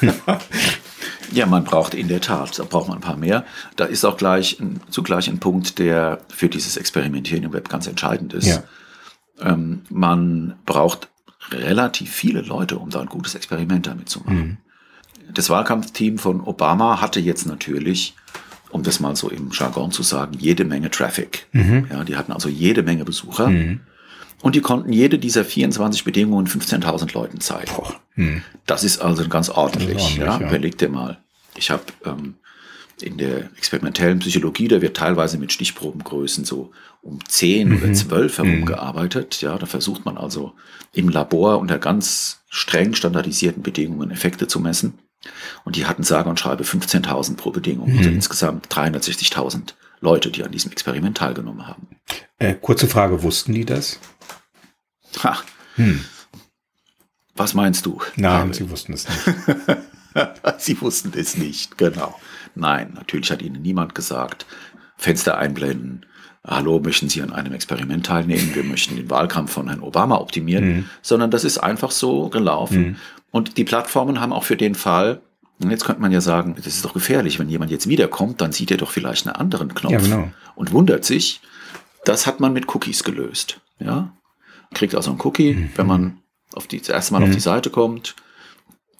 [1.32, 3.44] ja, man braucht in der Tat, da braucht man ein paar mehr.
[3.76, 7.86] Da ist auch gleich ein, zugleich ein Punkt, der für dieses Experimentieren im Web ganz
[7.86, 8.46] entscheidend ist.
[8.46, 8.62] Ja.
[9.40, 11.08] Ähm, man braucht
[11.50, 14.36] relativ viele Leute, um da ein gutes Experiment damit zu machen.
[14.36, 14.56] Mhm
[15.34, 18.14] das Wahlkampfteam von Obama hatte jetzt natürlich,
[18.70, 21.46] um das mal so im Jargon zu sagen, jede Menge Traffic.
[21.52, 21.86] Mhm.
[21.90, 23.48] Ja, die hatten also jede Menge Besucher.
[23.48, 23.80] Mhm.
[24.42, 27.70] Und die konnten jede dieser 24 Bedingungen 15.000 Leuten zeigen.
[28.14, 28.42] Mhm.
[28.66, 29.98] Das ist also ganz ordentlich.
[29.98, 30.40] ordentlich ja.
[30.40, 30.48] ja.
[30.48, 31.18] Überleg dir mal.
[31.56, 32.36] Ich habe ähm,
[33.02, 36.70] in der experimentellen Psychologie, da wird teilweise mit Stichprobengrößen so
[37.02, 37.76] um 10 mhm.
[37.76, 38.66] oder 12 herum mhm.
[38.66, 39.40] gearbeitet.
[39.42, 40.54] Ja, da versucht man also
[40.92, 44.94] im Labor unter ganz streng standardisierten Bedingungen Effekte zu messen.
[45.64, 47.98] Und die hatten sage und schreibe 15.000 pro Bedingung, also mhm.
[47.98, 51.88] also insgesamt 360.000 Leute, die an diesem Experiment teilgenommen haben.
[52.38, 53.98] Äh, kurze Frage, wussten die das?
[55.22, 55.38] Ha.
[55.76, 56.04] Hm.
[57.34, 58.00] Was meinst du?
[58.16, 58.54] Nein, David?
[58.54, 59.38] sie wussten es nicht.
[60.58, 62.18] sie wussten es nicht, genau.
[62.54, 64.46] Nein, natürlich hat ihnen niemand gesagt,
[64.96, 66.06] Fenster einblenden,
[66.46, 68.54] hallo, möchten Sie an einem Experiment teilnehmen?
[68.54, 70.90] Wir möchten den Wahlkampf von Herrn Obama optimieren, mhm.
[71.02, 72.80] sondern das ist einfach so gelaufen.
[72.80, 72.96] Mhm.
[73.30, 75.22] Und die Plattformen haben auch für den Fall,
[75.62, 78.52] Und jetzt könnte man ja sagen, das ist doch gefährlich, wenn jemand jetzt wiederkommt, dann
[78.52, 80.30] sieht er doch vielleicht einen anderen Knopf ja, genau.
[80.54, 81.42] und wundert sich.
[82.04, 83.60] Das hat man mit Cookies gelöst.
[83.78, 84.12] Ja,
[84.72, 85.70] kriegt also einen Cookie, mhm.
[85.76, 86.18] wenn man
[86.54, 87.26] auf die, das erste Mal mhm.
[87.26, 88.16] auf die Seite kommt.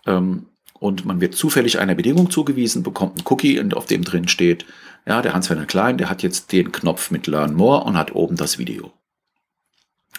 [0.07, 4.64] Ähm, und man wird zufällig einer Bedingung zugewiesen, bekommt einen Cookie, auf dem drin steht,
[5.07, 8.37] ja, der Hans-Werner Klein, der hat jetzt den Knopf mit Learn More und hat oben
[8.37, 8.93] das Video.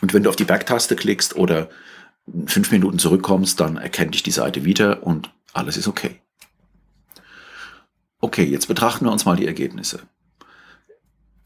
[0.01, 1.69] Und wenn du auf die Backtaste klickst oder
[2.45, 6.19] fünf Minuten zurückkommst, dann erkennt dich die Seite wieder und alles ist okay.
[8.19, 10.01] Okay, jetzt betrachten wir uns mal die Ergebnisse.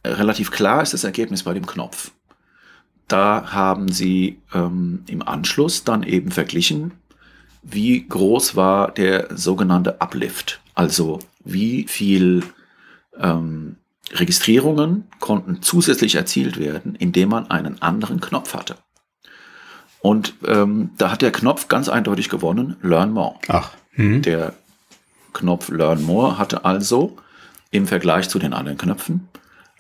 [0.06, 2.12] Relativ klar ist das Ergebnis bei dem Knopf.
[3.08, 6.92] Da haben sie ähm, im Anschluss dann eben verglichen,
[7.62, 10.62] wie groß war der sogenannte Uplift.
[10.74, 12.44] Also wie viel
[13.18, 13.78] ähm,
[14.12, 18.76] Registrierungen konnten zusätzlich erzielt werden, indem man einen anderen Knopf hatte.
[20.06, 23.40] Und ähm, da hat der Knopf ganz eindeutig gewonnen, Learn More.
[23.48, 23.72] Ach.
[23.96, 24.22] Mhm.
[24.22, 24.54] Der
[25.34, 27.18] Knopf Learn More hatte also
[27.72, 29.28] im Vergleich zu den anderen Knöpfen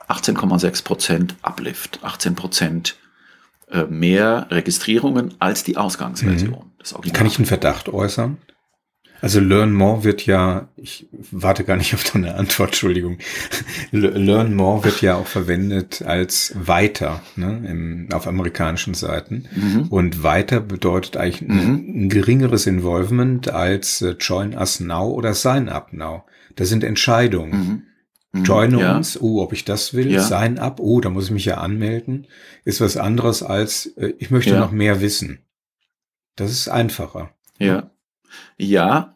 [0.09, 2.95] 18,6% Uplift, 18%
[3.69, 6.71] äh, mehr Registrierungen als die Ausgangsversion.
[6.79, 7.11] Mhm.
[7.13, 8.38] Kann ich einen Verdacht äußern?
[9.25, 13.17] Also Learn More wird ja, ich warte gar nicht auf deine Antwort, Entschuldigung.
[13.91, 19.47] Learn More wird ja auch verwendet als weiter ne, im, auf amerikanischen Seiten.
[19.55, 19.88] Mhm.
[19.89, 21.57] Und weiter bedeutet eigentlich mhm.
[21.57, 26.25] ein, ein, geringeres Involvement als äh, Join Us Now oder Sign Up Now.
[26.55, 27.83] Das sind Entscheidungen.
[28.31, 28.41] Mhm.
[28.41, 28.43] Mhm.
[28.43, 28.95] Join ja.
[28.95, 30.21] uns, oh, ob ich das will, ja.
[30.21, 32.27] sign up, oh, da muss ich mich ja anmelden,
[32.63, 34.59] ist was anderes als, äh, ich möchte ja.
[34.59, 35.39] noch mehr wissen.
[36.35, 37.31] Das ist einfacher.
[37.57, 37.89] Ja.
[38.57, 39.14] Ja,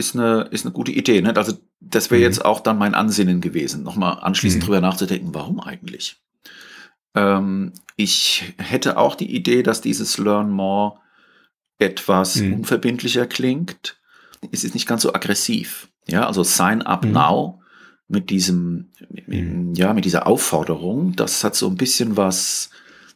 [0.00, 1.20] ist eine, ist eine gute Idee.
[1.20, 1.36] Ne?
[1.36, 2.24] Also, das wäre mhm.
[2.24, 4.66] jetzt auch dann mein Ansinnen gewesen, nochmal anschließend mhm.
[4.66, 6.16] drüber nachzudenken, warum eigentlich?
[7.14, 10.98] Ähm, ich hätte auch die Idee, dass dieses Learn More
[11.78, 12.54] etwas mhm.
[12.54, 13.98] unverbindlicher klingt.
[14.50, 15.88] Es ist nicht ganz so aggressiv.
[16.08, 17.12] Ja, also Sign Up mhm.
[17.12, 17.62] Now
[18.08, 18.90] mit diesem,
[19.26, 19.74] mhm.
[19.74, 22.70] ja, mit dieser Aufforderung, das hat so ein bisschen was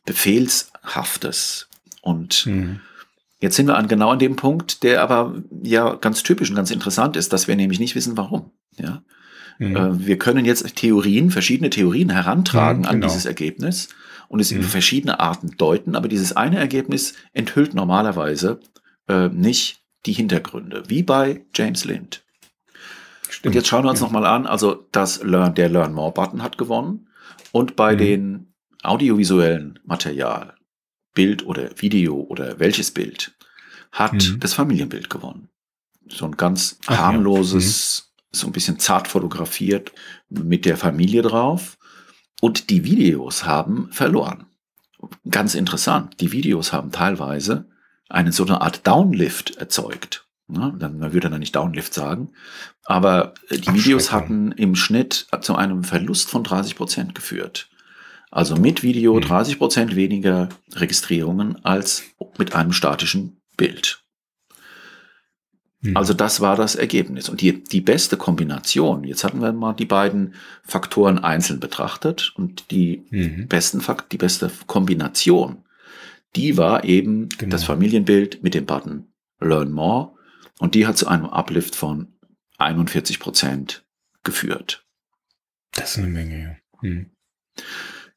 [0.05, 1.68] Befehlshaftes.
[2.03, 2.81] Und mhm.
[3.40, 6.70] Jetzt sind wir an genau an dem Punkt, der aber ja ganz typisch und ganz
[6.70, 8.51] interessant ist, dass wir nämlich nicht wissen, warum.
[8.79, 9.03] Ja.
[9.59, 9.77] Mhm.
[9.77, 12.94] Äh, wir können jetzt Theorien, verschiedene Theorien herantragen mhm, genau.
[12.94, 13.88] an dieses Ergebnis
[14.29, 14.64] und es in mhm.
[14.64, 18.61] verschiedene Arten deuten, aber dieses eine Ergebnis enthüllt normalerweise
[19.09, 22.25] äh, nicht die Hintergründe, wie bei James Lind.
[23.29, 23.47] Stimmt.
[23.47, 24.07] Und jetzt schauen wir uns ja.
[24.07, 27.09] nochmal an, also das Learn, der Learn More Button hat gewonnen
[27.53, 27.99] und bei mhm.
[27.99, 30.54] den audiovisuellen Material,
[31.14, 33.33] Bild oder Video oder welches Bild,
[33.92, 34.40] hat mhm.
[34.40, 35.48] das Familienbild gewonnen.
[36.09, 38.05] So ein ganz Ach, harmloses, ja.
[38.05, 38.37] mhm.
[38.37, 39.92] so ein bisschen zart fotografiert
[40.29, 41.79] mit der Familie drauf.
[42.40, 44.46] Und die Videos haben verloren.
[45.31, 47.68] Ganz interessant, die Videos haben teilweise
[48.09, 50.27] eine so eine Art Downlift erzeugt.
[50.46, 52.33] Dann, man würde dann nicht Downlift sagen.
[52.85, 57.70] Aber die Videos hatten im Schnitt zu einem Verlust von 30 Prozent geführt.
[58.35, 59.59] Also mit Video 30 mhm.
[59.59, 62.03] Prozent weniger Registrierungen als
[62.37, 64.03] mit einem statischen Bild.
[65.83, 65.97] Mhm.
[65.97, 67.29] Also das war das Ergebnis.
[67.29, 72.73] Und die, die beste Kombination, jetzt hatten wir mal die beiden Faktoren einzeln betrachtet und
[72.73, 73.47] die mhm.
[73.47, 75.62] besten Fakt, die beste Kombination,
[76.35, 77.53] die war eben genau.
[77.53, 80.12] das Familienbild mit dem Button Learn More
[80.59, 82.09] und die hat zu einem Uplift von
[82.59, 83.87] 41 Prozent
[84.25, 84.85] geführt.
[85.70, 86.81] Das ist eine Menge, ja.
[86.81, 87.11] Hm.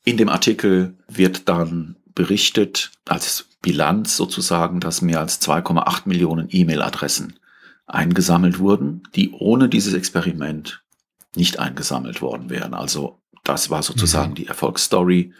[0.07, 7.33] In dem Artikel wird dann berichtet, als Bilanz sozusagen, dass mehr als 2,8 Millionen E-Mail-Adressen
[7.87, 10.81] eingesammelt wurden, die ohne dieses Experiment
[11.35, 12.73] nicht eingesammelt worden wären.
[12.73, 14.35] Also das war sozusagen mhm.
[14.35, 15.33] die Erfolgsstory.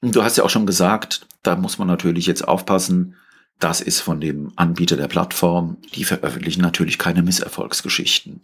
[0.00, 3.14] Du hast ja auch schon gesagt, da muss man natürlich jetzt aufpassen,
[3.60, 5.76] das ist von dem Anbieter der Plattform.
[5.94, 8.40] Die veröffentlichen natürlich keine Misserfolgsgeschichten.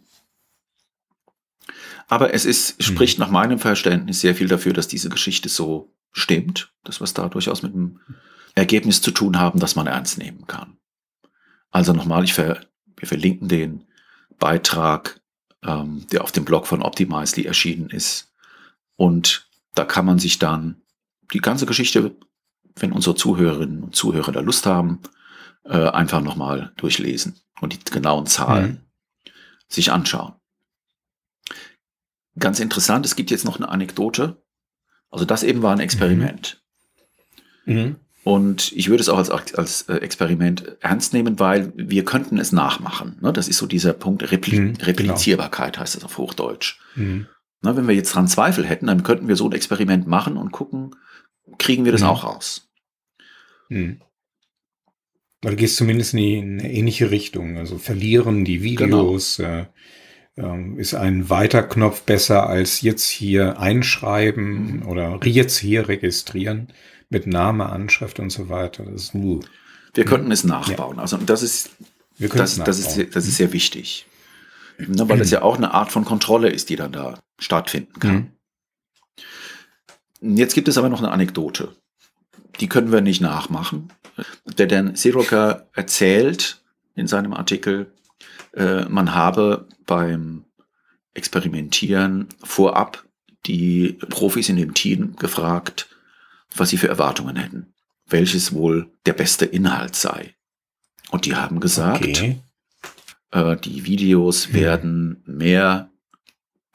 [2.07, 2.83] Aber es ist, mhm.
[2.83, 7.13] spricht nach meinem Verständnis sehr viel dafür, dass diese Geschichte so stimmt, dass wir es
[7.13, 7.99] da durchaus mit einem
[8.55, 10.77] Ergebnis zu tun haben, das man ernst nehmen kann.
[11.71, 12.59] Also nochmal, ich ver,
[12.97, 13.85] wir verlinken den
[14.37, 15.21] Beitrag,
[15.63, 18.31] ähm, der auf dem Blog von Optimizely erschienen ist.
[18.95, 20.81] Und da kann man sich dann
[21.33, 22.15] die ganze Geschichte
[22.75, 24.99] wenn unsere Zuhörerinnen und Zuhörer da Lust haben,
[25.65, 28.71] äh, einfach nochmal durchlesen und die genauen Zahlen
[29.25, 29.31] mhm.
[29.67, 30.33] sich anschauen.
[32.39, 34.41] Ganz interessant, es gibt jetzt noch eine Anekdote.
[35.09, 36.63] Also das eben war ein Experiment.
[37.65, 37.75] Mhm.
[37.75, 37.95] Mhm.
[38.23, 42.53] Und ich würde es auch als, als äh, Experiment ernst nehmen, weil wir könnten es
[42.53, 43.17] nachmachen.
[43.21, 43.33] Ne?
[43.33, 44.85] Das ist so dieser Punkt Repli mhm, genau.
[44.85, 45.83] Replizierbarkeit, genau.
[45.83, 46.79] heißt das auf Hochdeutsch.
[46.95, 47.27] Mhm.
[47.61, 50.51] Na, wenn wir jetzt dran Zweifel hätten, dann könnten wir so ein Experiment machen und
[50.51, 50.95] gucken,
[51.57, 52.07] kriegen wir das mhm.
[52.07, 52.69] auch raus.
[53.69, 54.01] Mhm.
[55.41, 57.57] du gehst zumindest in eine ähnliche Richtung.
[57.57, 59.49] Also verlieren die Videos, genau.
[59.49, 59.65] äh,
[60.35, 64.87] äh, ist ein Weiterknopf besser als jetzt hier einschreiben mhm.
[64.87, 66.69] oder jetzt hier registrieren
[67.09, 68.83] mit Name, Anschrift und so weiter.
[68.85, 69.41] Das ist nur.
[69.93, 70.97] Wir könnten es nachbauen.
[70.97, 71.01] Ja.
[71.03, 71.69] Also das ist,
[72.17, 74.07] das, das, ist, das ist sehr wichtig.
[74.79, 78.31] Ne, weil es ja auch eine Art von Kontrolle ist, die dann da stattfinden kann.
[80.21, 80.37] Mhm.
[80.37, 81.75] Jetzt gibt es aber noch eine Anekdote.
[82.59, 83.89] Die können wir nicht nachmachen.
[84.57, 86.63] Der Dan Siroka erzählt
[86.95, 87.91] in seinem Artikel,
[88.53, 90.45] äh, man habe beim
[91.13, 93.05] Experimentieren vorab
[93.45, 95.89] die Profis in dem Team gefragt,
[96.55, 97.73] was sie für Erwartungen hätten,
[98.07, 100.35] welches wohl der beste Inhalt sei.
[101.11, 102.39] Und die haben gesagt, okay.
[103.31, 104.53] äh, die Videos hm.
[104.53, 105.91] werden mehr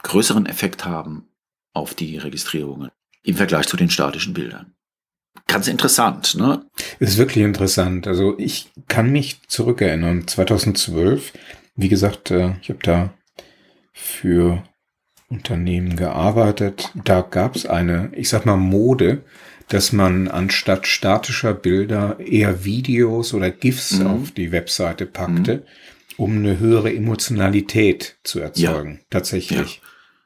[0.03, 1.29] größeren Effekt haben
[1.73, 2.91] auf die Registrierungen
[3.23, 4.75] im Vergleich zu den statischen Bildern.
[5.47, 6.65] Ganz interessant, ne?
[6.99, 8.07] ist wirklich interessant.
[8.07, 11.33] Also ich kann mich zurückerinnern, 2012,
[11.79, 13.15] wie gesagt, äh, ich habe da
[13.93, 14.65] für
[15.29, 16.91] Unternehmen gearbeitet.
[17.05, 19.25] Da gab es eine, ich sag mal, Mode,
[19.69, 24.07] dass man anstatt statischer Bilder eher Videos oder GIFs mhm.
[24.09, 25.63] auf die Webseite packte, mhm.
[26.17, 28.95] um eine höhere Emotionalität zu erzeugen.
[28.95, 29.05] Ja.
[29.11, 29.81] Tatsächlich.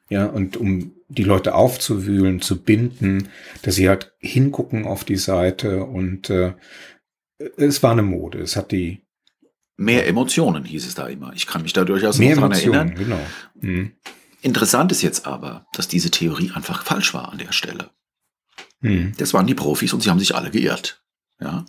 [0.09, 0.21] Ja.
[0.21, 3.29] ja, und um die Leute aufzuwühlen, zu binden,
[3.61, 6.55] dass sie halt hingucken auf die Seite und äh,
[7.59, 8.38] es war eine Mode.
[8.38, 9.03] Es hat die
[9.77, 11.33] mehr Emotionen hieß es da immer.
[11.35, 12.95] Ich kann mich da durchaus mehr daran erinnern.
[12.95, 13.21] Genau.
[13.61, 13.93] Mhm.
[14.43, 17.91] Interessant ist jetzt aber, dass diese Theorie einfach falsch war an der Stelle.
[18.81, 19.13] Mhm.
[19.17, 21.03] Das waren die Profis und sie haben sich alle geirrt.
[21.41, 21.65] Ja.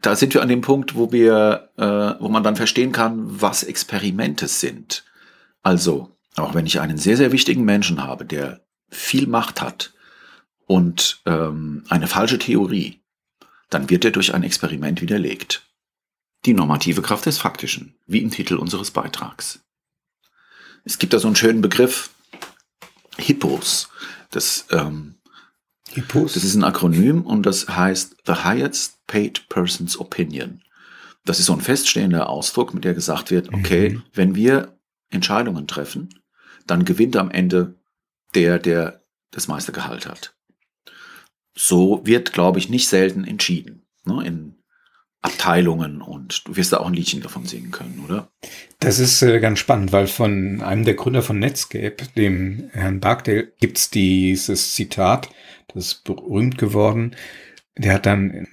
[0.00, 3.62] Da sind wir an dem Punkt, wo wir, äh, wo man dann verstehen kann, was
[3.62, 5.04] Experimente sind.
[5.62, 9.94] Also, auch wenn ich einen sehr, sehr wichtigen Menschen habe, der viel Macht hat
[10.66, 13.00] und ähm, eine falsche Theorie,
[13.70, 15.62] dann wird er durch ein Experiment widerlegt.
[16.44, 19.60] Die normative Kraft des Faktischen, wie im Titel unseres Beitrags.
[20.84, 22.10] Es gibt da so einen schönen Begriff,
[23.16, 23.88] Hippos.
[24.30, 25.14] Das ähm,
[25.90, 26.34] Hippos?
[26.34, 30.62] Das ist ein Akronym und das heißt The Highest Paid Person's Opinion.
[31.24, 34.02] Das ist so ein feststehender Ausdruck, mit der gesagt wird, okay, mhm.
[34.12, 34.76] wenn wir
[35.10, 36.20] Entscheidungen treffen,
[36.66, 37.74] dann gewinnt am Ende
[38.34, 40.34] der, der das meiste Gehalt hat.
[41.54, 43.86] So wird, glaube ich, nicht selten entschieden.
[44.04, 44.61] Ne, in
[45.22, 48.28] Abteilungen und du wirst da auch ein Liedchen davon singen können, oder?
[48.80, 53.52] Das ist äh, ganz spannend, weil von einem der Gründer von Netscape, dem Herrn Barkdale,
[53.60, 55.28] gibt's dieses Zitat,
[55.72, 57.14] das ist berühmt geworden.
[57.78, 58.46] Der hat dann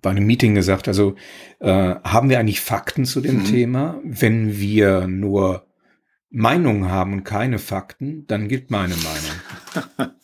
[0.00, 1.16] bei einem Meeting gesagt, also
[1.58, 3.44] äh, haben wir eigentlich Fakten zu dem mhm.
[3.44, 4.00] Thema?
[4.04, 5.66] Wenn wir nur
[6.30, 10.14] Meinungen haben und keine Fakten, dann gilt meine Meinung.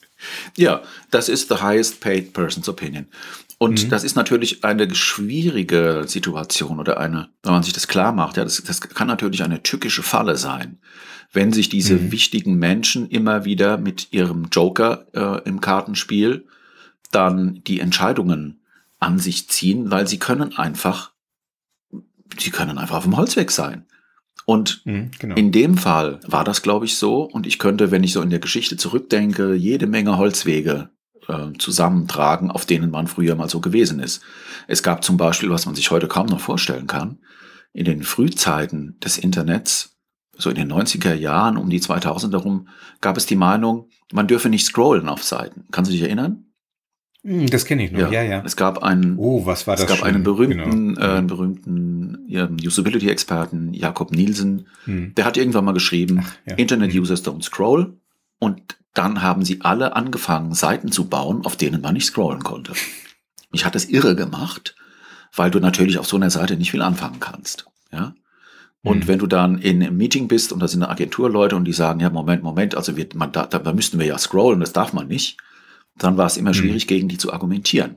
[0.56, 3.06] ja, das ist the highest paid person's opinion.
[3.58, 3.88] Und mhm.
[3.90, 8.44] das ist natürlich eine schwierige Situation oder eine, wenn man sich das klar macht, ja,
[8.44, 10.78] das, das kann natürlich eine tückische Falle sein,
[11.32, 12.12] wenn sich diese mhm.
[12.12, 16.46] wichtigen Menschen immer wieder mit ihrem Joker äh, im Kartenspiel
[17.10, 18.60] dann die Entscheidungen
[19.00, 21.12] an sich ziehen, weil sie können einfach,
[22.38, 23.86] sie können einfach auf dem Holzweg sein.
[24.48, 25.34] Und mhm, genau.
[25.34, 27.20] in dem Fall war das, glaube ich, so.
[27.24, 30.88] Und ich könnte, wenn ich so in der Geschichte zurückdenke, jede Menge Holzwege
[31.28, 34.22] äh, zusammentragen, auf denen man früher mal so gewesen ist.
[34.66, 37.18] Es gab zum Beispiel, was man sich heute kaum noch vorstellen kann,
[37.74, 39.98] in den Frühzeiten des Internets,
[40.32, 42.68] so in den 90er Jahren, um die 2000 herum,
[43.02, 45.66] gab es die Meinung, man dürfe nicht scrollen auf Seiten.
[45.72, 46.47] Kannst du dich erinnern?
[47.24, 48.42] Hm, das kenne ich noch, ja, ja, ja.
[48.44, 50.08] Es gab einen, oh, was war das es gab schön?
[50.08, 51.06] einen berühmten, genau.
[51.06, 55.14] äh, einen berühmten ja, Usability-Experten, Jakob Nielsen, hm.
[55.14, 56.54] der hat irgendwann mal geschrieben, Ach, ja.
[56.56, 57.02] Internet hm.
[57.02, 57.98] Users don't scroll.
[58.38, 62.72] Und dann haben sie alle angefangen, Seiten zu bauen, auf denen man nicht scrollen konnte.
[63.50, 64.76] Mich hat das irre gemacht,
[65.34, 67.66] weil du natürlich auf so einer Seite nicht viel anfangen kannst.
[67.92, 68.14] Ja.
[68.82, 69.08] Und mhm.
[69.08, 72.10] wenn du dann in einem Meeting bist und da sind Agenturleute und die sagen, ja,
[72.10, 75.36] Moment, Moment, also wir, man, da, da müssten wir ja scrollen, das darf man nicht,
[75.98, 76.54] dann war es immer mhm.
[76.54, 76.88] schwierig, mhm.
[76.88, 77.96] gegen die zu argumentieren.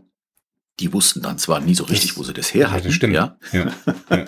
[0.79, 2.87] Die wussten dann zwar nie so richtig, wo sie das her hatten.
[2.87, 3.13] Ja, stimmt.
[3.13, 3.37] Ja?
[3.51, 3.71] Ja.
[4.09, 4.25] ja.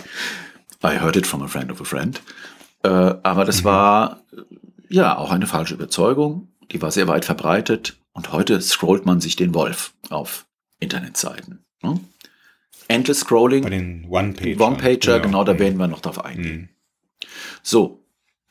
[0.86, 2.22] I heard it from a friend of a friend.
[2.84, 3.66] Äh, aber das mhm.
[3.66, 4.24] war
[4.90, 6.50] ja auch eine falsche Überzeugung.
[6.72, 7.98] Die war sehr weit verbreitet.
[8.14, 10.46] Und heute scrollt man sich den Wolf auf
[10.80, 11.66] Internetseiten.
[11.82, 12.00] Ne?
[12.88, 13.64] Endless Scrolling.
[13.64, 14.66] Bei den One-Pager.
[14.66, 15.60] One-Pager, genau, genau da mhm.
[15.60, 16.62] werden wir noch drauf eingehen.
[16.62, 17.28] Mhm.
[17.64, 18.04] So,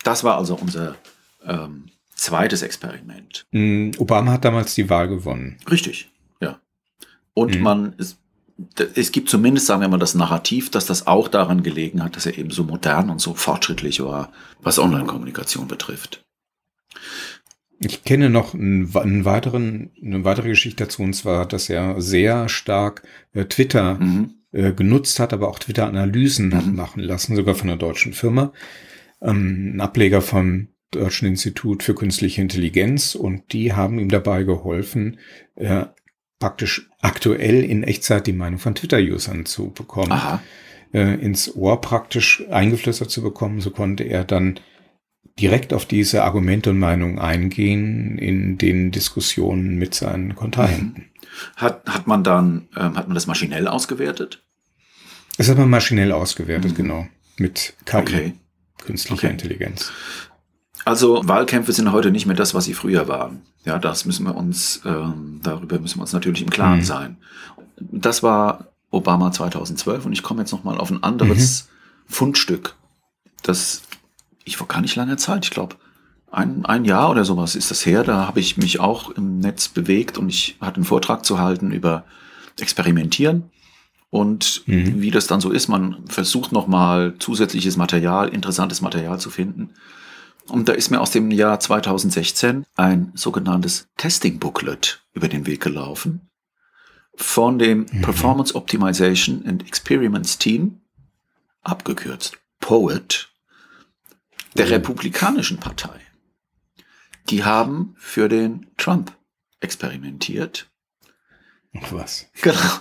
[0.02, 0.96] das war also unser
[1.44, 1.91] ähm,
[2.22, 3.46] zweites Experiment.
[3.50, 5.56] Mhm, Obama hat damals die Wahl gewonnen.
[5.70, 6.10] Richtig,
[6.40, 6.60] ja.
[7.34, 7.62] Und mhm.
[7.62, 8.18] man, es,
[8.94, 12.26] es gibt zumindest, sagen wir mal, das Narrativ, dass das auch daran gelegen hat, dass
[12.26, 16.24] er eben so modern und so fortschrittlich war, was Online-Kommunikation betrifft.
[17.80, 22.48] Ich kenne noch einen, einen, weiteren, eine weitere Geschichte dazu, und zwar, dass er sehr
[22.48, 23.02] stark
[23.32, 24.34] äh, Twitter mhm.
[24.52, 26.54] äh, genutzt hat, aber auch Twitter-Analysen mhm.
[26.54, 28.52] hat machen lassen, sogar von einer deutschen Firma.
[29.20, 35.18] Ähm, ein Ableger vom Deutschen Institut für Künstliche Intelligenz und die haben ihm dabei geholfen,
[35.56, 35.86] äh,
[36.38, 40.12] praktisch aktuell in Echtzeit die Meinung von Twitter-Usern zu bekommen,
[40.92, 43.60] äh, ins Ohr praktisch eingeflüstert zu bekommen.
[43.60, 44.60] So konnte er dann
[45.38, 51.10] direkt auf diese Argumente und Meinungen eingehen in den Diskussionen mit seinen Kontrahenten.
[51.56, 54.44] Hat, hat man dann, ähm, hat man das maschinell ausgewertet?
[55.38, 56.76] Das hat man maschinell ausgewertet, mhm.
[56.76, 57.08] genau.
[57.38, 58.32] Mit KI, okay.
[58.84, 59.30] künstlicher okay.
[59.30, 59.90] Intelligenz.
[60.84, 63.42] Also Wahlkämpfe sind heute nicht mehr das, was sie früher waren.
[63.64, 66.84] Ja, das müssen wir uns, ähm, darüber müssen wir uns natürlich im Klaren mhm.
[66.84, 67.16] sein.
[67.78, 72.12] Das war Obama 2012 und ich komme jetzt nochmal auf ein anderes mhm.
[72.12, 72.74] Fundstück,
[73.42, 73.82] das
[74.44, 75.76] ich vor gar nicht langer Zeit, ich glaube
[76.32, 79.68] ein, ein Jahr oder sowas ist das her, da habe ich mich auch im Netz
[79.68, 82.04] bewegt und ich hatte einen Vortrag zu halten über
[82.58, 83.50] Experimentieren
[84.10, 85.00] und mhm.
[85.00, 85.68] wie das dann so ist.
[85.68, 89.70] Man versucht nochmal zusätzliches Material, interessantes Material zu finden.
[90.48, 95.62] Und da ist mir aus dem Jahr 2016 ein sogenanntes Testing Booklet über den Weg
[95.62, 96.28] gelaufen
[97.14, 98.02] von dem mhm.
[98.02, 100.80] Performance Optimization and Experiments Team,
[101.62, 103.30] abgekürzt POET,
[104.56, 104.72] der mhm.
[104.72, 106.00] Republikanischen Partei.
[107.28, 109.12] Die haben für den Trump
[109.60, 110.70] experimentiert.
[111.90, 112.26] Was?
[112.42, 112.80] Genau.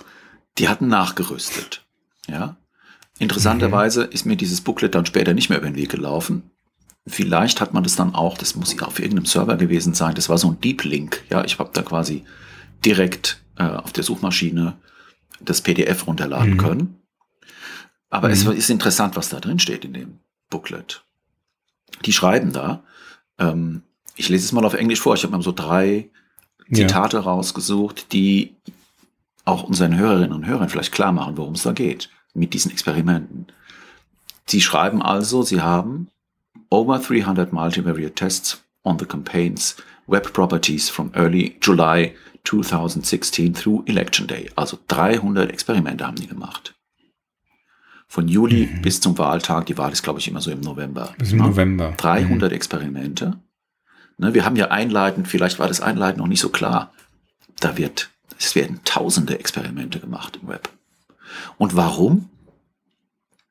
[0.58, 1.86] Die hatten nachgerüstet.
[2.26, 2.56] Ja.
[3.18, 4.12] Interessanterweise mhm.
[4.12, 6.50] ist mir dieses Booklet dann später nicht mehr über den Weg gelaufen.
[7.06, 10.28] Vielleicht hat man das dann auch, das muss ja auf irgendeinem Server gewesen sein, das
[10.28, 11.24] war so ein Deep Link.
[11.30, 12.24] Ja, ich habe da quasi
[12.84, 14.76] direkt äh, auf der Suchmaschine
[15.40, 16.58] das PDF runterladen mhm.
[16.58, 17.02] können.
[18.08, 18.34] Aber mhm.
[18.34, 21.04] es ist interessant, was da drin steht in dem Booklet.
[22.04, 22.84] Die schreiben da,
[23.38, 23.82] ähm,
[24.14, 26.10] ich lese es mal auf Englisch vor, ich habe mir so drei
[26.72, 27.22] Zitate ja.
[27.22, 28.54] rausgesucht, die
[29.44, 33.46] auch unseren Hörerinnen und Hörern vielleicht klar machen, worum es da geht mit diesen Experimenten.
[34.46, 36.08] Sie schreiben also, sie haben
[36.72, 42.14] over 300 multivariate tests on the campaign's web properties from early July
[42.44, 44.50] 2016 through Election Day.
[44.56, 46.74] Also 300 Experimente haben die gemacht.
[48.08, 48.82] Von Juli mhm.
[48.82, 49.66] bis zum Wahltag.
[49.66, 51.14] Die Wahl ist, glaube ich, immer so im November.
[51.18, 51.46] Bis im ja?
[51.46, 51.94] November.
[51.96, 52.56] 300 mhm.
[52.56, 53.40] Experimente.
[54.18, 56.92] Ne, wir haben ja einleitend, vielleicht war das einleitend noch nicht so klar.
[57.60, 60.68] Da wird, es werden tausende Experimente gemacht im Web.
[61.58, 62.28] Und warum?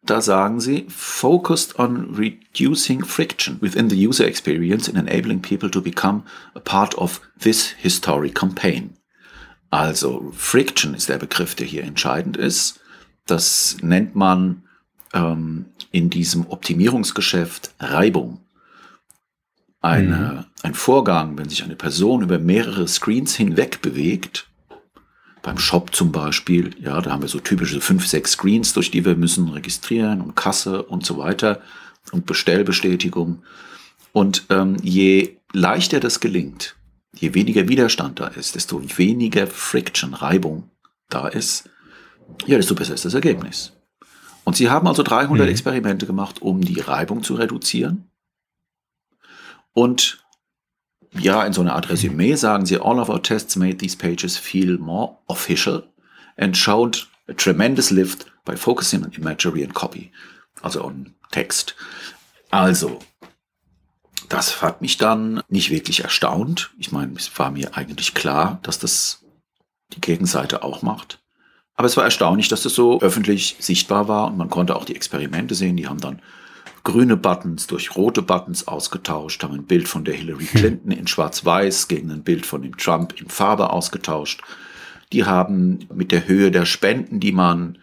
[0.04, 5.82] Da sagen sie, focused on reducing friction within the user experience and enabling people to
[5.82, 6.24] become
[6.56, 8.98] a part of this historic campaign.
[9.70, 12.80] Also Friction ist der Begriff, der hier entscheidend ist.
[13.26, 14.64] Das nennt man
[15.14, 18.42] ähm, in diesem Optimierungsgeschäft Reibung.
[19.82, 20.46] Eine, mhm.
[20.64, 24.51] Ein Vorgang, wenn sich eine Person über mehrere Screens hinweg bewegt,
[25.42, 29.06] beim Shop zum Beispiel, ja, da haben wir so typische fünf, sechs Screens, durch die
[29.06, 31.62] wir müssen registrieren und Kasse und so weiter
[32.12, 33.44] und Bestellbestätigung.
[34.12, 36.76] Und ähm, je leichter das gelingt,
[37.16, 40.70] je weniger Widerstand da ist, desto weniger Friction, Reibung
[41.10, 41.70] da ist,
[42.46, 43.74] ja, desto besser ist das Ergebnis.
[44.44, 45.52] Und sie haben also 300 mhm.
[45.52, 48.10] Experimente gemacht, um die Reibung zu reduzieren.
[49.74, 50.24] Und
[51.14, 54.38] ja, in so einer Art Resümee sagen sie, all of our tests made these pages
[54.38, 55.84] feel more official
[56.38, 60.12] and showed a tremendous lift by focusing on imagery and copy.
[60.62, 61.76] Also on Text.
[62.50, 63.00] Also,
[64.30, 66.72] das hat mich dann nicht wirklich erstaunt.
[66.78, 69.24] Ich meine, es war mir eigentlich klar, dass das
[69.94, 71.20] die Gegenseite auch macht.
[71.76, 74.96] Aber es war erstaunlich, dass das so öffentlich sichtbar war und man konnte auch die
[74.96, 75.78] Experimente sehen.
[75.78, 76.22] Die haben dann
[76.84, 80.60] grüne Buttons durch rote Buttons ausgetauscht, haben ein Bild von der Hillary hm.
[80.60, 84.42] Clinton in Schwarz-Weiß gegen ein Bild von dem Trump in Farbe ausgetauscht.
[85.14, 87.78] Die haben mit der Höhe der Spenden, die man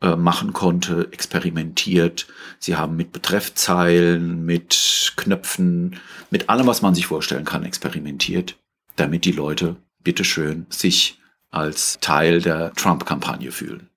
[0.00, 2.26] äh, machen konnte, experimentiert.
[2.58, 5.96] Sie haben mit Betreffzeilen, mit Knöpfen,
[6.30, 8.56] mit allem, was man sich vorstellen kann, experimentiert,
[8.96, 11.20] damit die Leute, bitteschön, sich
[11.50, 13.88] als Teil der Trump-Kampagne fühlen.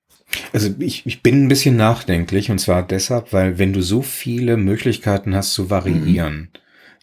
[0.52, 4.56] Also ich, ich bin ein bisschen nachdenklich und zwar deshalb, weil wenn du so viele
[4.56, 6.50] Möglichkeiten hast zu variieren,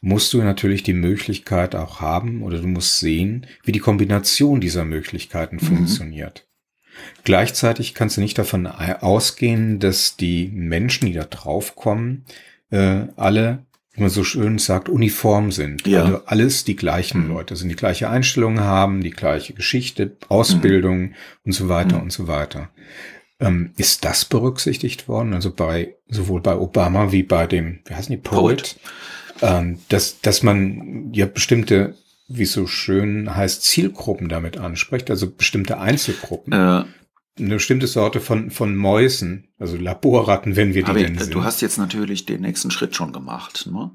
[0.01, 0.09] mhm.
[0.09, 4.85] musst du natürlich die Möglichkeit auch haben oder du musst sehen, wie die Kombination dieser
[4.85, 5.61] Möglichkeiten mhm.
[5.61, 6.47] funktioniert.
[7.23, 12.25] Gleichzeitig kannst du nicht davon ausgehen, dass die Menschen, die da draufkommen,
[12.69, 15.87] äh, alle, wie man so schön sagt, uniform sind.
[15.87, 16.03] Ja.
[16.03, 17.29] Also alles die gleichen mhm.
[17.29, 21.15] Leute sind, die gleiche Einstellungen haben, die gleiche Geschichte, Ausbildung mhm.
[21.45, 22.03] und so weiter mhm.
[22.03, 22.69] und so weiter.
[23.39, 25.33] Ähm, ist das berücksichtigt worden?
[25.33, 28.75] Also bei sowohl bei Obama wie bei dem, wie heißen die, Poet, Poet.
[29.41, 31.95] Ähm, dass, dass man ja bestimmte,
[32.27, 36.53] wie es so schön heißt, Zielgruppen damit anspricht, also bestimmte Einzelgruppen.
[36.53, 36.85] Äh,
[37.37, 41.33] eine bestimmte Sorte von, von Mäusen, also Laborratten, wenn wir die aber denn sind.
[41.33, 43.67] Du hast jetzt natürlich den nächsten Schritt schon gemacht.
[43.69, 43.91] Ne?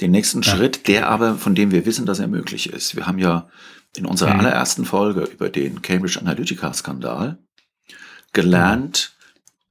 [0.00, 0.54] Den nächsten ja.
[0.54, 2.94] Schritt, der aber, von dem wir wissen, dass er möglich ist.
[2.94, 3.48] Wir haben ja
[3.96, 4.40] in unserer mhm.
[4.40, 7.38] allerersten Folge über den Cambridge Analytica-Skandal
[8.32, 9.16] gelernt,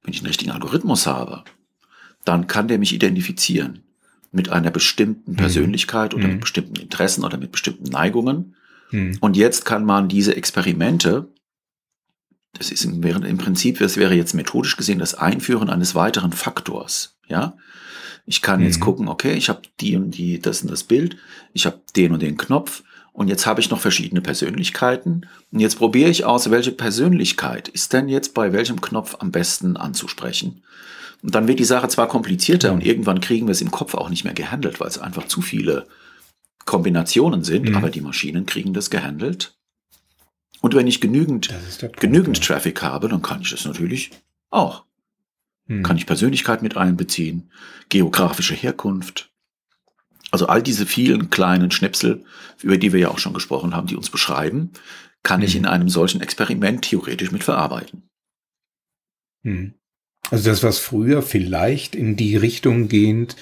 [0.03, 1.43] wenn ich einen richtigen Algorithmus habe,
[2.25, 3.83] dann kann der mich identifizieren
[4.31, 5.37] mit einer bestimmten mhm.
[5.37, 6.19] Persönlichkeit mhm.
[6.19, 8.55] oder mit bestimmten Interessen oder mit bestimmten Neigungen.
[8.91, 9.17] Mhm.
[9.19, 11.27] Und jetzt kann man diese Experimente,
[12.53, 17.17] das ist im, im Prinzip, das wäre jetzt methodisch gesehen das Einführen eines weiteren Faktors,
[17.27, 17.57] ja.
[18.29, 18.83] Ich kann jetzt mhm.
[18.83, 21.15] gucken, okay, ich habe die und die, das und das Bild,
[21.53, 22.83] ich habe den und den Knopf
[23.17, 27.91] und jetzt habe ich noch verschiedene Persönlichkeiten und jetzt probiere ich aus, welche Persönlichkeit ist
[27.91, 30.61] denn jetzt bei welchem Knopf am besten anzusprechen.
[31.23, 34.09] Und dann wird die Sache zwar komplizierter und irgendwann kriegen wir es im Kopf auch
[34.09, 35.87] nicht mehr gehandelt, weil es einfach zu viele
[36.65, 37.75] Kombinationen sind, mhm.
[37.75, 39.57] aber die Maschinen kriegen das gehandelt.
[40.61, 41.49] Und wenn ich genügend,
[41.79, 42.43] Punkt, genügend ja.
[42.43, 44.11] Traffic habe, dann kann ich das natürlich
[44.51, 44.85] auch.
[45.65, 45.81] Mhm.
[45.81, 47.49] Kann ich Persönlichkeit mit einbeziehen,
[47.89, 49.31] geografische Herkunft.
[50.31, 52.23] Also all diese vielen kleinen Schnipsel,
[52.61, 54.71] über die wir ja auch schon gesprochen haben, die uns beschreiben,
[55.23, 55.45] kann mhm.
[55.45, 58.09] ich in einem solchen Experiment theoretisch mit verarbeiten.
[59.43, 59.73] Mhm.
[60.29, 63.37] Also das, was früher vielleicht in die Richtung gehend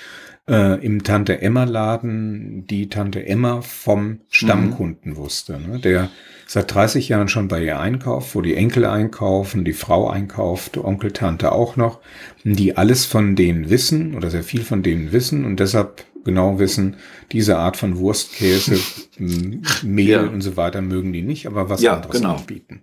[0.47, 5.17] äh, im Tante Emma Laden die Tante Emma vom Stammkunden mhm.
[5.17, 5.79] wusste, ne?
[5.79, 6.09] der
[6.45, 11.11] seit 30 Jahren schon bei ihr einkauft, wo die Enkel einkaufen, die Frau einkauft, Onkel,
[11.11, 12.01] Tante auch noch,
[12.43, 16.97] die alles von denen wissen oder sehr viel von denen wissen und deshalb genau wissen,
[17.31, 18.77] diese Art von Wurstkäse,
[19.83, 20.21] Mehl ja.
[20.23, 22.35] und so weiter mögen die nicht, aber was ja, anderes genau.
[22.35, 22.81] anbieten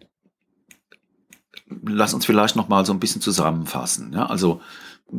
[1.85, 4.13] lass uns vielleicht noch mal so ein bisschen zusammenfassen.
[4.13, 4.61] Ja, also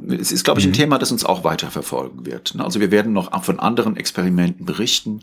[0.10, 0.76] es ist, glaube ich, ein mhm.
[0.76, 2.56] Thema, das uns auch weiter verfolgen wird.
[2.56, 2.64] Ne?
[2.64, 5.22] Also wir werden noch von anderen Experimenten berichten.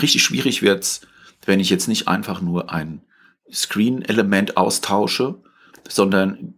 [0.00, 1.00] Richtig schwierig wird's,
[1.44, 3.02] wenn ich jetzt nicht einfach nur ein
[3.52, 5.42] Screen-Element austausche,
[5.88, 6.54] sondern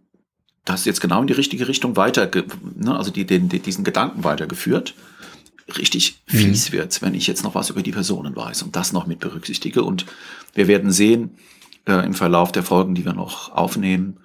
[0.69, 2.29] das jetzt genau in die richtige Richtung weiter,
[2.75, 4.93] ne, also die, den, die, diesen Gedanken weitergeführt.
[5.77, 6.37] Richtig mhm.
[6.37, 9.19] fies wird's, wenn ich jetzt noch was über die Personen weiß und das noch mit
[9.19, 9.83] berücksichtige.
[9.83, 10.05] Und
[10.53, 11.31] wir werden sehen,
[11.87, 14.17] äh, im Verlauf der Folgen, die wir noch aufnehmen,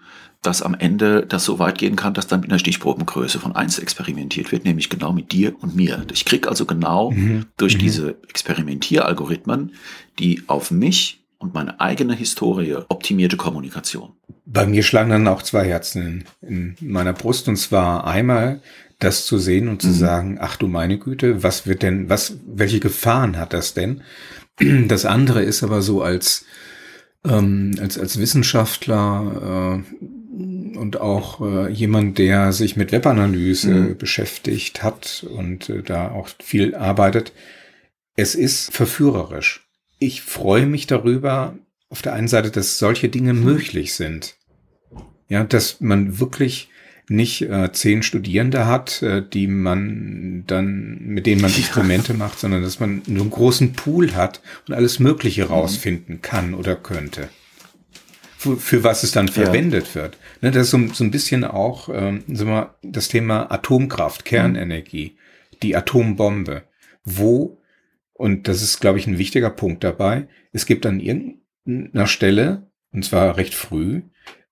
[0.43, 3.79] dass am Ende das so weit gehen kann, dass dann mit einer Stichprobengröße von eins
[3.79, 6.05] experimentiert wird, nämlich genau mit dir und mir.
[6.13, 7.47] Ich krieg also genau mhm.
[7.57, 7.81] durch mhm.
[7.81, 9.73] diese Experimentieralgorithmen
[10.19, 14.13] die auf mich und meine eigene Historie optimierte Kommunikation.
[14.47, 18.63] Bei mir schlagen dann auch zwei Herzen in, in meiner Brust und zwar einmal
[18.99, 19.95] das zu sehen und zu mhm.
[19.95, 24.03] sagen, ach du meine Güte, was wird denn, was, welche Gefahren hat das denn?
[24.87, 26.45] Das andere ist aber so als
[27.25, 33.99] ähm, als, als Wissenschaftler äh, und auch äh, jemand, der sich mit Webanalyse mhm.
[33.99, 37.33] beschäftigt hat und äh, da auch viel arbeitet,
[38.17, 39.62] es ist verführerisch.
[40.03, 41.55] Ich freue mich darüber,
[41.89, 43.45] auf der einen Seite, dass solche Dinge mhm.
[43.45, 44.35] möglich sind.
[45.29, 46.71] Ja, dass man wirklich
[47.09, 52.63] nicht äh, zehn Studierende hat, äh, die man dann, mit denen man Experimente macht, sondern
[52.63, 55.53] dass man einen großen Pool hat und alles Mögliche mhm.
[55.53, 57.29] rausfinden kann oder könnte.
[58.37, 60.03] Für, für was es dann verwendet ja.
[60.03, 60.19] wird.
[60.41, 65.13] Ne, das ist so, so ein bisschen auch ähm, sagen wir, das Thema Atomkraft, Kernenergie,
[65.13, 65.57] mhm.
[65.63, 66.65] die Atombombe.
[67.05, 67.62] Wo,
[68.23, 73.05] und das ist, glaube ich, ein wichtiger Punkt dabei, es gibt an irgendeiner Stelle, und
[73.05, 74.03] zwar recht früh,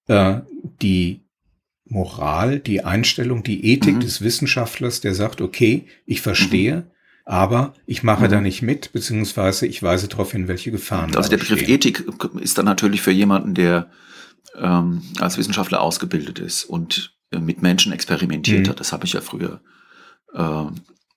[0.08, 0.40] äh,
[0.82, 1.20] die
[1.84, 4.00] Moral, die Einstellung, die Ethik mhm.
[4.00, 6.84] des Wissenschaftlers, der sagt, okay, ich verstehe, mhm.
[7.26, 8.30] aber ich mache mhm.
[8.30, 11.14] da nicht mit, beziehungsweise ich weise darauf hin, welche Gefahren.
[11.14, 12.04] Also der Begriff Ethik
[12.40, 13.88] ist dann natürlich für jemanden, der
[14.56, 18.70] ähm, als Wissenschaftler ausgebildet ist und äh, mit Menschen experimentiert mhm.
[18.70, 18.80] hat.
[18.80, 19.60] Das habe ich ja früher
[20.34, 20.64] äh,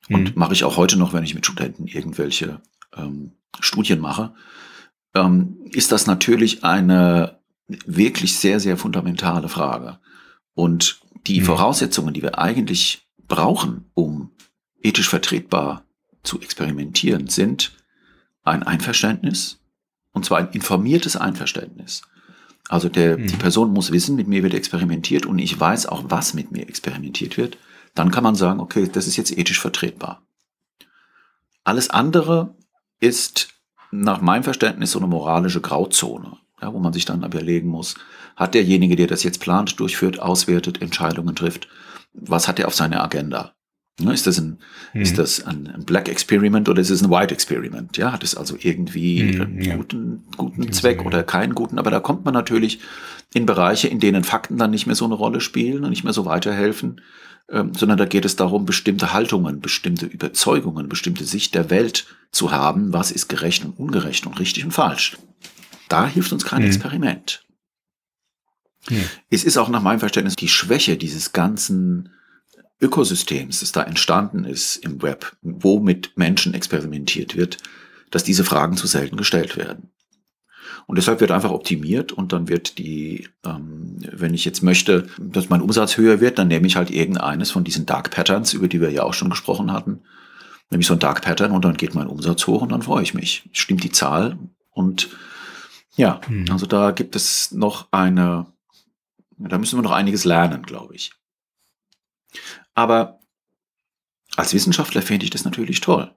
[0.09, 0.39] und mhm.
[0.39, 2.61] mache ich auch heute noch, wenn ich mit Studenten irgendwelche
[2.95, 4.33] ähm, Studien mache.
[5.15, 7.39] Ähm, ist das natürlich eine
[7.85, 9.99] wirklich sehr, sehr fundamentale Frage.
[10.53, 11.45] Und die mhm.
[11.45, 14.31] Voraussetzungen, die wir eigentlich brauchen, um
[14.81, 15.85] ethisch vertretbar
[16.23, 17.73] zu experimentieren, sind
[18.43, 19.59] ein Einverständnis,
[20.11, 22.03] und zwar ein informiertes Einverständnis.
[22.69, 23.27] Also der, mhm.
[23.27, 26.67] die Person muss wissen, mit mir wird experimentiert und ich weiß auch, was mit mir
[26.67, 27.57] experimentiert wird.
[27.95, 30.21] Dann kann man sagen, okay, das ist jetzt ethisch vertretbar.
[31.63, 32.55] Alles andere
[32.99, 33.49] ist
[33.91, 37.95] nach meinem Verständnis so eine moralische Grauzone ja, wo man sich dann überlegen muss,
[38.35, 41.67] hat derjenige, der das jetzt plant, durchführt, auswertet, Entscheidungen trifft,
[42.13, 43.53] was hat er auf seiner Agenda?
[43.99, 44.57] Ne, ist das ein,
[44.93, 45.01] mhm.
[45.01, 47.95] ist das ein, ein, Black Experiment oder ist es ein White Experiment?
[47.97, 49.75] Ja, hat es also irgendwie mhm, einen ja.
[49.75, 51.05] guten, guten Zweck ja.
[51.05, 51.77] oder keinen guten?
[51.77, 52.79] Aber da kommt man natürlich
[53.35, 56.13] in Bereiche, in denen Fakten dann nicht mehr so eine Rolle spielen und nicht mehr
[56.13, 57.01] so weiterhelfen,
[57.49, 62.51] ähm, sondern da geht es darum, bestimmte Haltungen, bestimmte Überzeugungen, bestimmte Sicht der Welt zu
[62.51, 62.93] haben.
[62.93, 65.17] Was ist gerecht und ungerecht und richtig und falsch?
[65.89, 66.67] Da hilft uns kein mhm.
[66.67, 67.43] Experiment.
[68.87, 69.03] Hm.
[69.29, 72.09] Es ist auch nach meinem Verständnis die Schwäche dieses ganzen
[72.81, 77.57] Ökosystems, das da entstanden ist im Web, wo mit Menschen experimentiert wird,
[78.11, 79.91] dass diese Fragen zu selten gestellt werden.
[80.85, 85.49] Und deshalb wird einfach optimiert und dann wird die, ähm, wenn ich jetzt möchte, dass
[85.49, 88.81] mein Umsatz höher wird, dann nehme ich halt irgendeines von diesen Dark Patterns, über die
[88.81, 90.01] wir ja auch schon gesprochen hatten,
[90.69, 93.03] nehme ich so ein Dark Pattern und dann geht mein Umsatz hoch und dann freue
[93.03, 93.49] ich mich.
[93.51, 94.37] Stimmt die Zahl
[94.71, 95.09] und
[95.95, 96.45] ja, hm.
[96.51, 98.47] also da gibt es noch eine,
[99.37, 101.13] da müssen wir noch einiges lernen, glaube ich.
[102.73, 103.19] Aber
[104.35, 106.13] als Wissenschaftler fände ich das natürlich toll.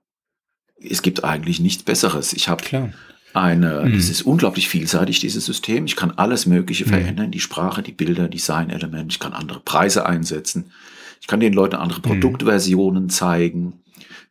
[0.78, 2.32] Es gibt eigentlich nichts Besseres.
[2.32, 2.92] Ich habe
[3.35, 3.95] eine, mhm.
[3.95, 5.85] es ist unglaublich vielseitig, dieses System.
[5.85, 6.91] Ich kann alles Mögliche mhm.
[6.91, 9.12] verändern, die Sprache, die Bilder, Design-Elemente.
[9.12, 10.72] Ich kann andere Preise einsetzen.
[11.20, 12.05] Ich kann den Leuten andere mhm.
[12.05, 13.83] Produktversionen zeigen.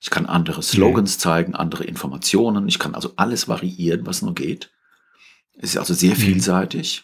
[0.02, 1.20] Ich kann andere Slogans mhm.
[1.20, 2.68] zeigen, andere Informationen.
[2.68, 4.72] Ich kann also alles variieren, was nur geht.
[5.58, 6.20] Es ist also sehr mhm.
[6.20, 7.04] vielseitig.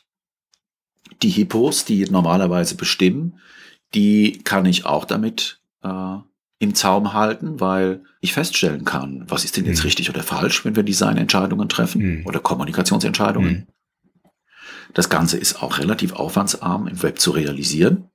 [1.22, 3.39] Die Hippos, die normalerweise bestimmen,
[3.94, 6.18] die kann ich auch damit äh,
[6.62, 9.86] im Zaum halten, weil ich feststellen kann, was ist denn jetzt mhm.
[9.86, 12.26] richtig oder falsch, wenn wir Designentscheidungen treffen mhm.
[12.28, 13.51] oder Kommunikationsentscheidungen.
[13.51, 13.68] Mhm.
[14.93, 18.09] Das Ganze ist auch relativ aufwandsarm im Web zu realisieren.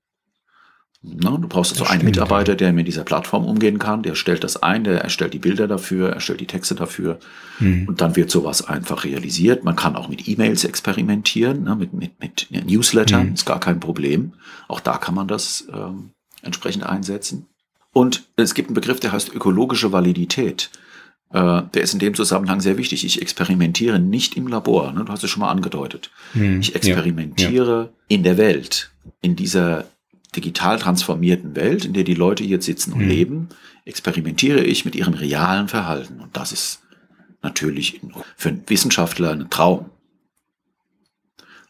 [1.03, 4.63] Na, du brauchst also einen Mitarbeiter, der mit dieser Plattform umgehen kann, der stellt das
[4.63, 7.19] ein, der erstellt die Bilder dafür, erstellt die Texte dafür
[7.59, 7.89] mhm.
[7.89, 9.65] und dann wird sowas einfach realisiert.
[9.65, 13.35] Man kann auch mit E-Mails experimentieren, ne, mit, mit, mit Newslettern, mhm.
[13.35, 14.35] ist gar kein Problem.
[14.69, 16.11] Auch da kann man das ähm,
[16.43, 17.49] entsprechend einsetzen.
[17.97, 20.69] Und es gibt einen Begriff, der heißt ökologische Validität.
[21.31, 23.07] Äh, der ist in dem Zusammenhang sehr wichtig.
[23.07, 26.11] Ich experimentiere nicht im Labor, ne, du hast es schon mal angedeutet.
[26.35, 26.61] Mhm.
[26.61, 27.83] Ich experimentiere ja.
[27.85, 27.91] Ja.
[28.09, 28.91] in der Welt,
[29.23, 29.87] in dieser
[30.37, 33.09] digital transformierten Welt, in der die Leute jetzt sitzen und mhm.
[33.09, 33.49] leben,
[33.87, 36.21] experimentiere ich mit ihrem realen Verhalten.
[36.21, 36.83] Und das ist
[37.41, 38.03] natürlich
[38.37, 39.87] für einen Wissenschaftler ein Traum.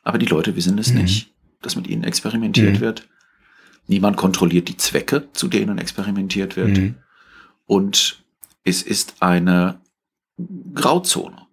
[0.03, 1.03] Aber die Leute wissen es mhm.
[1.03, 1.31] nicht,
[1.63, 2.81] dass mit ihnen experimentiert mhm.
[2.81, 3.07] wird.
[3.87, 6.77] Niemand kontrolliert die Zwecke, zu denen experimentiert wird.
[6.77, 6.95] Mhm.
[7.67, 8.25] Und
[8.65, 9.81] es ist eine
[10.75, 11.47] Grauzone.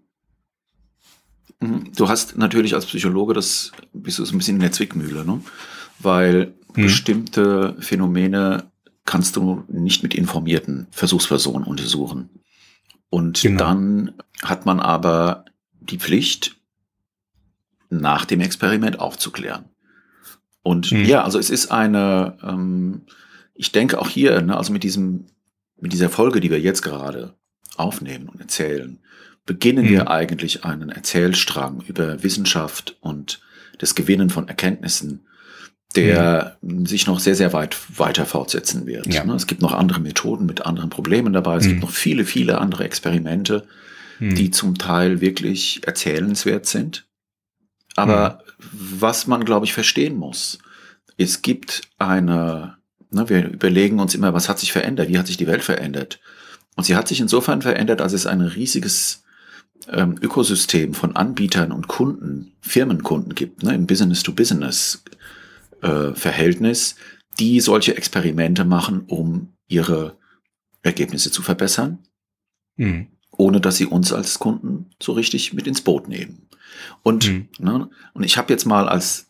[1.59, 1.91] Mhm.
[1.95, 5.41] Du hast natürlich als Psychologe das, bist du so ein bisschen in der Zwickmühle, ne?
[5.99, 6.83] weil hm.
[6.83, 8.71] bestimmte Phänomene
[9.05, 12.29] kannst du nicht mit informierten Versuchspersonen untersuchen.
[13.09, 13.59] Und genau.
[13.59, 15.45] dann hat man aber
[15.81, 16.57] die Pflicht,
[17.89, 19.65] nach dem Experiment aufzuklären.
[20.63, 21.05] Und hm.
[21.05, 23.01] ja, also es ist eine, ähm,
[23.53, 25.25] ich denke auch hier, ne, also mit diesem,
[25.79, 27.35] mit dieser Folge, die wir jetzt gerade
[27.75, 28.99] aufnehmen und erzählen,
[29.45, 29.91] beginnen hm.
[29.91, 33.41] wir eigentlich einen Erzählstrang über Wissenschaft und
[33.77, 35.25] das Gewinnen von Erkenntnissen
[35.95, 36.85] der mhm.
[36.85, 39.13] sich noch sehr, sehr weit weiter fortsetzen wird.
[39.13, 39.23] Ja.
[39.23, 41.57] Ne, es gibt noch andere Methoden mit anderen Problemen dabei.
[41.57, 41.69] Es mhm.
[41.69, 43.67] gibt noch viele, viele andere Experimente,
[44.19, 44.35] mhm.
[44.35, 47.05] die zum Teil wirklich erzählenswert sind.
[47.95, 48.42] Aber mhm.
[48.71, 50.59] Was man, glaube ich, verstehen muss,
[51.17, 52.77] es gibt eine,
[53.11, 55.09] ne, wir überlegen uns immer, was hat sich verändert?
[55.09, 56.19] Wie hat sich die Welt verändert?
[56.75, 59.23] Und sie hat sich insofern verändert, als es ein riesiges
[59.87, 65.03] ähm, Ökosystem von Anbietern und Kunden, Firmenkunden gibt, ne, im Business to Business
[65.81, 66.13] äh,
[67.39, 70.17] die solche Experimente machen, um ihre
[70.81, 71.99] Ergebnisse zu verbessern,
[72.75, 73.07] mhm.
[73.31, 76.47] ohne dass sie uns als Kunden so richtig mit ins Boot nehmen.
[77.01, 77.49] Und, mhm.
[77.59, 79.27] ne, und ich habe jetzt mal als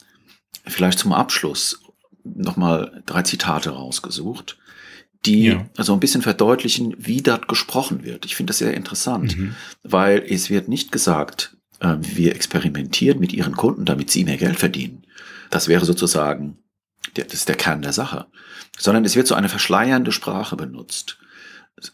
[0.66, 1.82] vielleicht zum Abschluss
[2.24, 4.58] nochmal drei Zitate rausgesucht,
[5.26, 5.66] die ja.
[5.78, 8.26] also ein bisschen verdeutlichen, wie dort gesprochen wird.
[8.26, 9.56] Ich finde das sehr interessant, mhm.
[9.84, 14.58] weil es wird nicht gesagt, äh, wir experimentieren mit ihren Kunden, damit sie mehr Geld
[14.58, 15.06] verdienen.
[15.50, 16.58] Das wäre sozusagen,
[17.16, 18.28] der, das ist der Kern der Sache.
[18.78, 21.18] Sondern es wird so eine verschleiernde Sprache benutzt,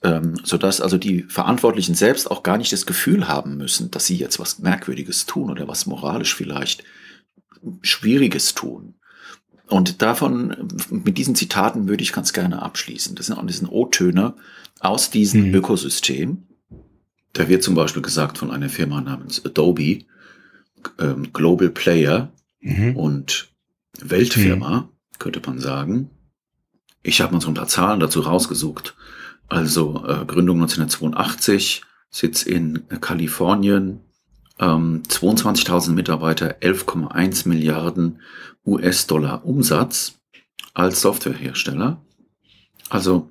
[0.04, 4.18] ähm, sodass also die Verantwortlichen selbst auch gar nicht das Gefühl haben müssen, dass sie
[4.18, 6.84] jetzt was Merkwürdiges tun oder was moralisch vielleicht
[7.82, 8.96] Schwieriges tun.
[9.68, 13.16] Und davon, mit diesen Zitaten würde ich ganz gerne abschließen.
[13.16, 14.34] Das sind auch diesen O-Töne
[14.80, 15.56] aus diesem mhm.
[15.56, 16.48] Ökosystem.
[17.34, 20.06] Da wird zum Beispiel gesagt von einer Firma namens Adobe,
[20.98, 22.96] ähm, Global Player, mhm.
[22.96, 23.50] und
[24.00, 24.90] Weltfirma, mhm.
[25.20, 26.10] könnte man sagen.
[27.04, 28.96] Ich habe uns ein paar Zahlen dazu rausgesucht.
[29.50, 34.02] Also äh, Gründung 1982, Sitz in Kalifornien,
[34.60, 38.22] ähm, 22.000 Mitarbeiter, 11,1 Milliarden
[38.66, 40.20] US-Dollar Umsatz
[40.74, 42.02] als Softwarehersteller.
[42.90, 43.30] Also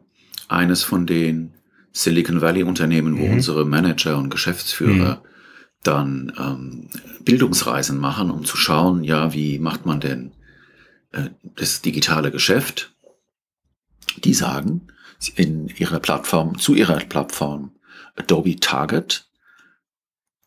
[0.49, 1.55] eines von den
[1.93, 3.35] Silicon Valley Unternehmen, wo mhm.
[3.35, 5.29] unsere Manager und Geschäftsführer mhm
[5.83, 6.89] dann ähm,
[7.25, 10.33] Bildungsreisen machen, um zu schauen, ja, wie macht man denn
[11.13, 12.95] äh, das digitale Geschäft?
[14.25, 14.89] Die sagen
[15.35, 17.73] in ihrer Plattform, zu ihrer Plattform
[18.17, 19.29] Adobe Target,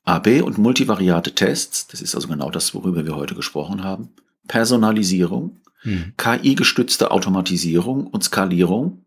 [0.03, 4.09] AB und multivariate Tests, das ist also genau das, worüber wir heute gesprochen haben,
[4.47, 6.13] Personalisierung, hm.
[6.17, 9.05] KI-gestützte Automatisierung und Skalierung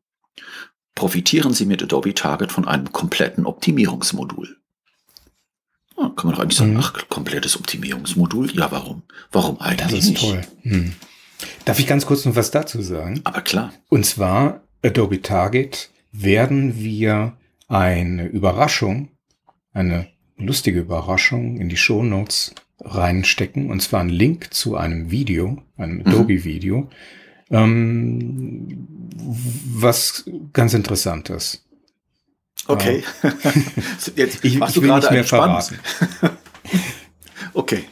[0.95, 4.57] profitieren Sie mit Adobe Target von einem kompletten Optimierungsmodul.
[5.97, 6.81] Ja, kann man doch eigentlich sagen, hm.
[6.81, 8.53] ach, komplettes Optimierungsmodul?
[8.57, 9.03] Ja, warum?
[9.31, 10.21] Warum eigentlich Das ist nicht?
[10.23, 10.41] toll.
[10.63, 10.95] Hm.
[11.65, 13.21] Darf ich ganz kurz noch was dazu sagen?
[13.25, 13.73] Aber klar.
[13.89, 17.37] Und zwar Adobe Target werden wir
[17.69, 19.09] eine Überraschung,
[19.73, 25.63] eine lustige Überraschung in die Show Notes reinstecken, und zwar einen Link zu einem Video,
[25.77, 26.07] einem mhm.
[26.07, 26.91] Adobe-Video,
[27.51, 31.65] ähm, was ganz interessant ist.
[32.67, 33.05] Okay.
[34.17, 35.79] Jetzt ich, machst ich du gerade nicht mehr verraten.
[37.55, 37.85] okay.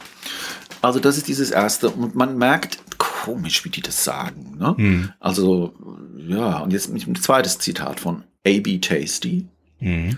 [0.81, 2.79] Also das ist dieses erste und man merkt
[3.23, 4.57] komisch, wie die das sagen.
[4.59, 4.75] Ne?
[4.77, 5.13] Hm.
[5.21, 5.73] Also
[6.17, 8.79] ja, und jetzt ein zweites Zitat von A.B.
[8.79, 9.47] Tasty.
[9.79, 10.17] Hm.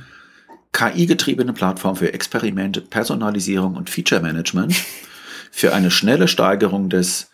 [0.74, 4.74] KI-getriebene Plattform für Experimente, Personalisierung und Feature Management
[5.52, 7.30] für eine schnelle Steigerung des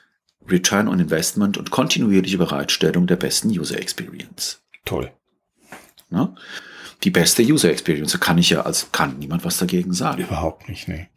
[0.46, 4.62] Return on Investment und kontinuierliche Bereitstellung der besten User Experience.
[4.84, 5.10] Toll.
[6.10, 6.36] Ne?
[7.04, 10.22] Die beste User Experience, da kann ich ja als kann niemand was dagegen sagen.
[10.22, 11.08] Überhaupt nicht, nee.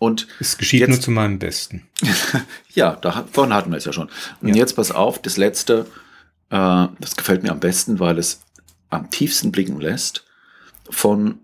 [0.00, 1.86] Und es geschieht jetzt, nur zu meinem Besten.
[2.74, 4.08] ja, da, vorhin hatten wir es ja schon.
[4.40, 4.54] Und ja.
[4.54, 5.86] jetzt pass auf, das letzte,
[6.48, 8.40] äh, das gefällt mir am besten, weil es
[8.88, 10.24] am tiefsten blicken lässt
[10.88, 11.38] von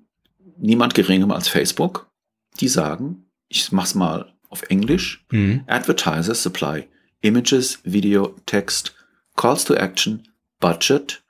[0.57, 2.11] niemand geringem als Facebook,
[2.59, 5.63] die sagen, ich mach's mal auf Englisch, mhm.
[5.67, 6.89] Advertisers supply
[7.21, 8.93] images, video, text,
[9.37, 10.27] calls to action,
[10.61, 11.23] budget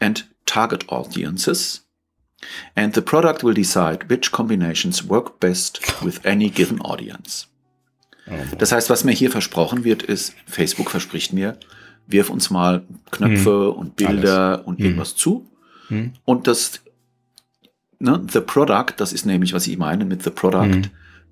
[0.00, 1.86] and target audiences.
[2.74, 7.46] And the product will decide which combinations work best with any given audience.
[8.28, 11.58] Oh das heißt, was mir hier versprochen wird, ist, Facebook verspricht mir,
[12.06, 13.78] wirf uns mal Knöpfe hm.
[13.78, 14.66] und Bilder Alles.
[14.66, 14.84] und hm.
[14.84, 15.46] irgendwas zu.
[15.88, 16.12] Hm.
[16.24, 16.80] Und das
[18.00, 20.90] ne, The Product, das ist nämlich, was ich meine mit The Product, mhm.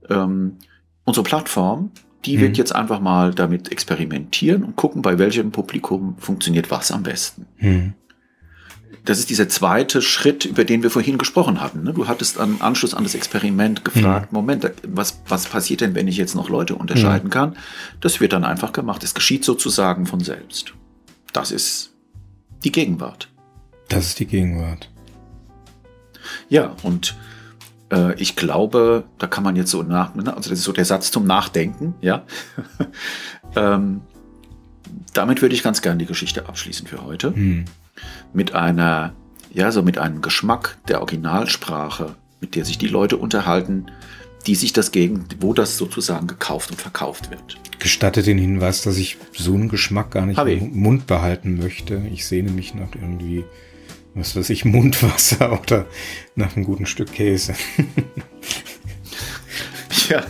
[0.08, 0.56] ähm,
[1.04, 1.90] unsere Plattform,
[2.24, 7.02] die wird jetzt einfach mal damit experimentieren und gucken, bei welchem Publikum funktioniert was am
[7.02, 7.46] besten.
[8.90, 8.96] Mhm.
[9.04, 11.82] Das ist dieser zweite Schritt, über den wir vorhin gesprochen hatten.
[11.82, 11.92] Ne?
[11.92, 14.36] Du hattest am Anschluss an das Experiment gefragt, mhm.
[14.36, 17.32] Moment, was, was passiert denn, wenn ich jetzt noch Leute unterscheiden mhm.
[17.32, 17.56] kann?
[18.00, 19.02] Das wird dann einfach gemacht.
[19.02, 20.74] Es geschieht sozusagen von selbst.
[21.32, 21.92] Das ist
[22.64, 23.28] die Gegenwart.
[23.88, 24.90] Das ist die Gegenwart.
[26.48, 27.16] Ja, und
[27.90, 30.84] äh, ich glaube, da kann man jetzt so nach, ne, also das ist so der
[30.84, 32.24] Satz zum Nachdenken, ja.
[33.56, 34.02] ähm,
[35.14, 37.34] damit würde ich ganz gerne die Geschichte abschließen für heute.
[37.34, 37.64] Hm.
[38.32, 39.12] Mit einer,
[39.52, 43.86] ja, so mit einem Geschmack der Originalsprache, mit der sich die Leute unterhalten,
[44.46, 47.58] die sich das gegen, wo das sozusagen gekauft und verkauft wird.
[47.78, 52.02] Gestattet den Hinweis, dass ich so einen Geschmack gar nicht im Mund behalten möchte.
[52.12, 53.44] Ich sehne mich nach irgendwie
[54.18, 55.86] was weiß ich, Mundwasser oder
[56.34, 57.54] nach einem guten Stück Käse.
[60.08, 60.24] ja.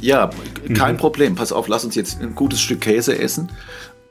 [0.00, 0.30] Ja,
[0.74, 0.98] kein mhm.
[0.98, 1.34] Problem.
[1.34, 3.50] Pass auf, lass uns jetzt ein gutes Stück Käse essen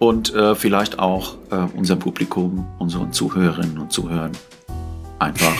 [0.03, 4.31] und äh, vielleicht auch äh, unserem Publikum, unseren Zuhörerinnen und Zuhörern
[5.19, 5.55] einfach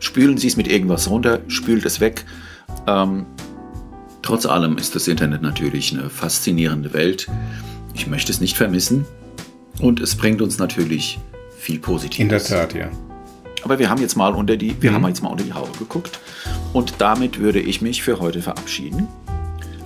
[0.00, 2.24] spülen Sie es mit irgendwas runter, spült es weg.
[2.86, 3.26] Ähm,
[4.22, 7.28] trotz allem ist das Internet natürlich eine faszinierende Welt.
[7.92, 9.04] Ich möchte es nicht vermissen
[9.80, 11.18] und es bringt uns natürlich
[11.58, 12.20] viel Positives.
[12.20, 12.88] In der Tat, ja.
[13.62, 14.94] Aber wir haben jetzt mal unter die, wir mhm.
[14.94, 16.18] haben jetzt mal unter die Haube geguckt.
[16.72, 19.06] Und damit würde ich mich für heute verabschieden.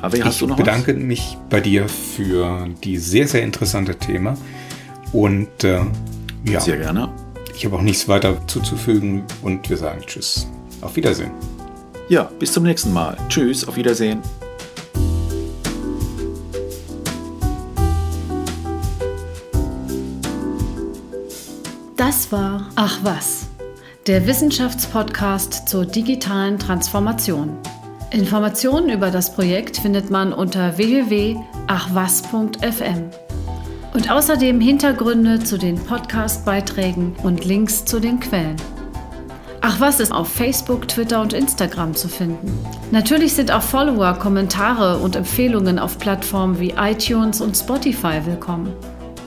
[0.00, 1.02] Aber hast ich du noch bedanke was?
[1.02, 4.36] mich bei dir für die sehr, sehr interessante Thema.
[5.12, 5.80] Und äh,
[6.44, 6.60] ja.
[6.60, 7.08] Sehr gerne.
[7.54, 10.46] Ich habe auch nichts weiter zuzufügen und wir sagen Tschüss.
[10.80, 11.32] Auf Wiedersehen.
[12.08, 13.16] Ja, bis zum nächsten Mal.
[13.28, 14.22] Tschüss, auf Wiedersehen.
[21.96, 23.48] Das war Ach was,
[24.06, 27.58] der Wissenschaftspodcast zur digitalen Transformation.
[28.10, 33.10] Informationen über das Projekt findet man unter www.achwas.fm.
[33.92, 38.56] Und außerdem Hintergründe zu den Podcast-Beiträgen und Links zu den Quellen.
[39.60, 42.50] Ach was ist auf Facebook, Twitter und Instagram zu finden.
[42.90, 48.72] Natürlich sind auch Follower, Kommentare und Empfehlungen auf Plattformen wie iTunes und Spotify willkommen.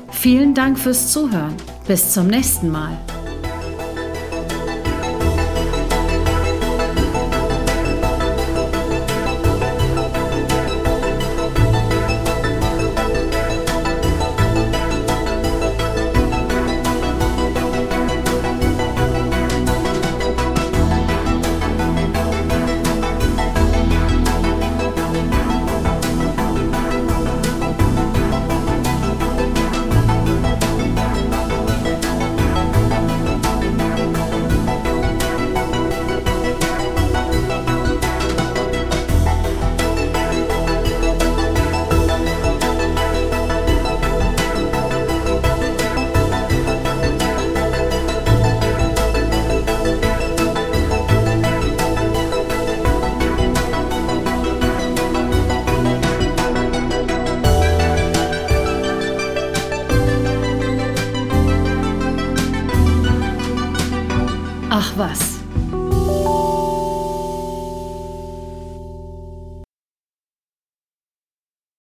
[0.10, 1.54] Vielen Dank fürs Zuhören.
[1.88, 2.98] Bis zum nächsten Mal.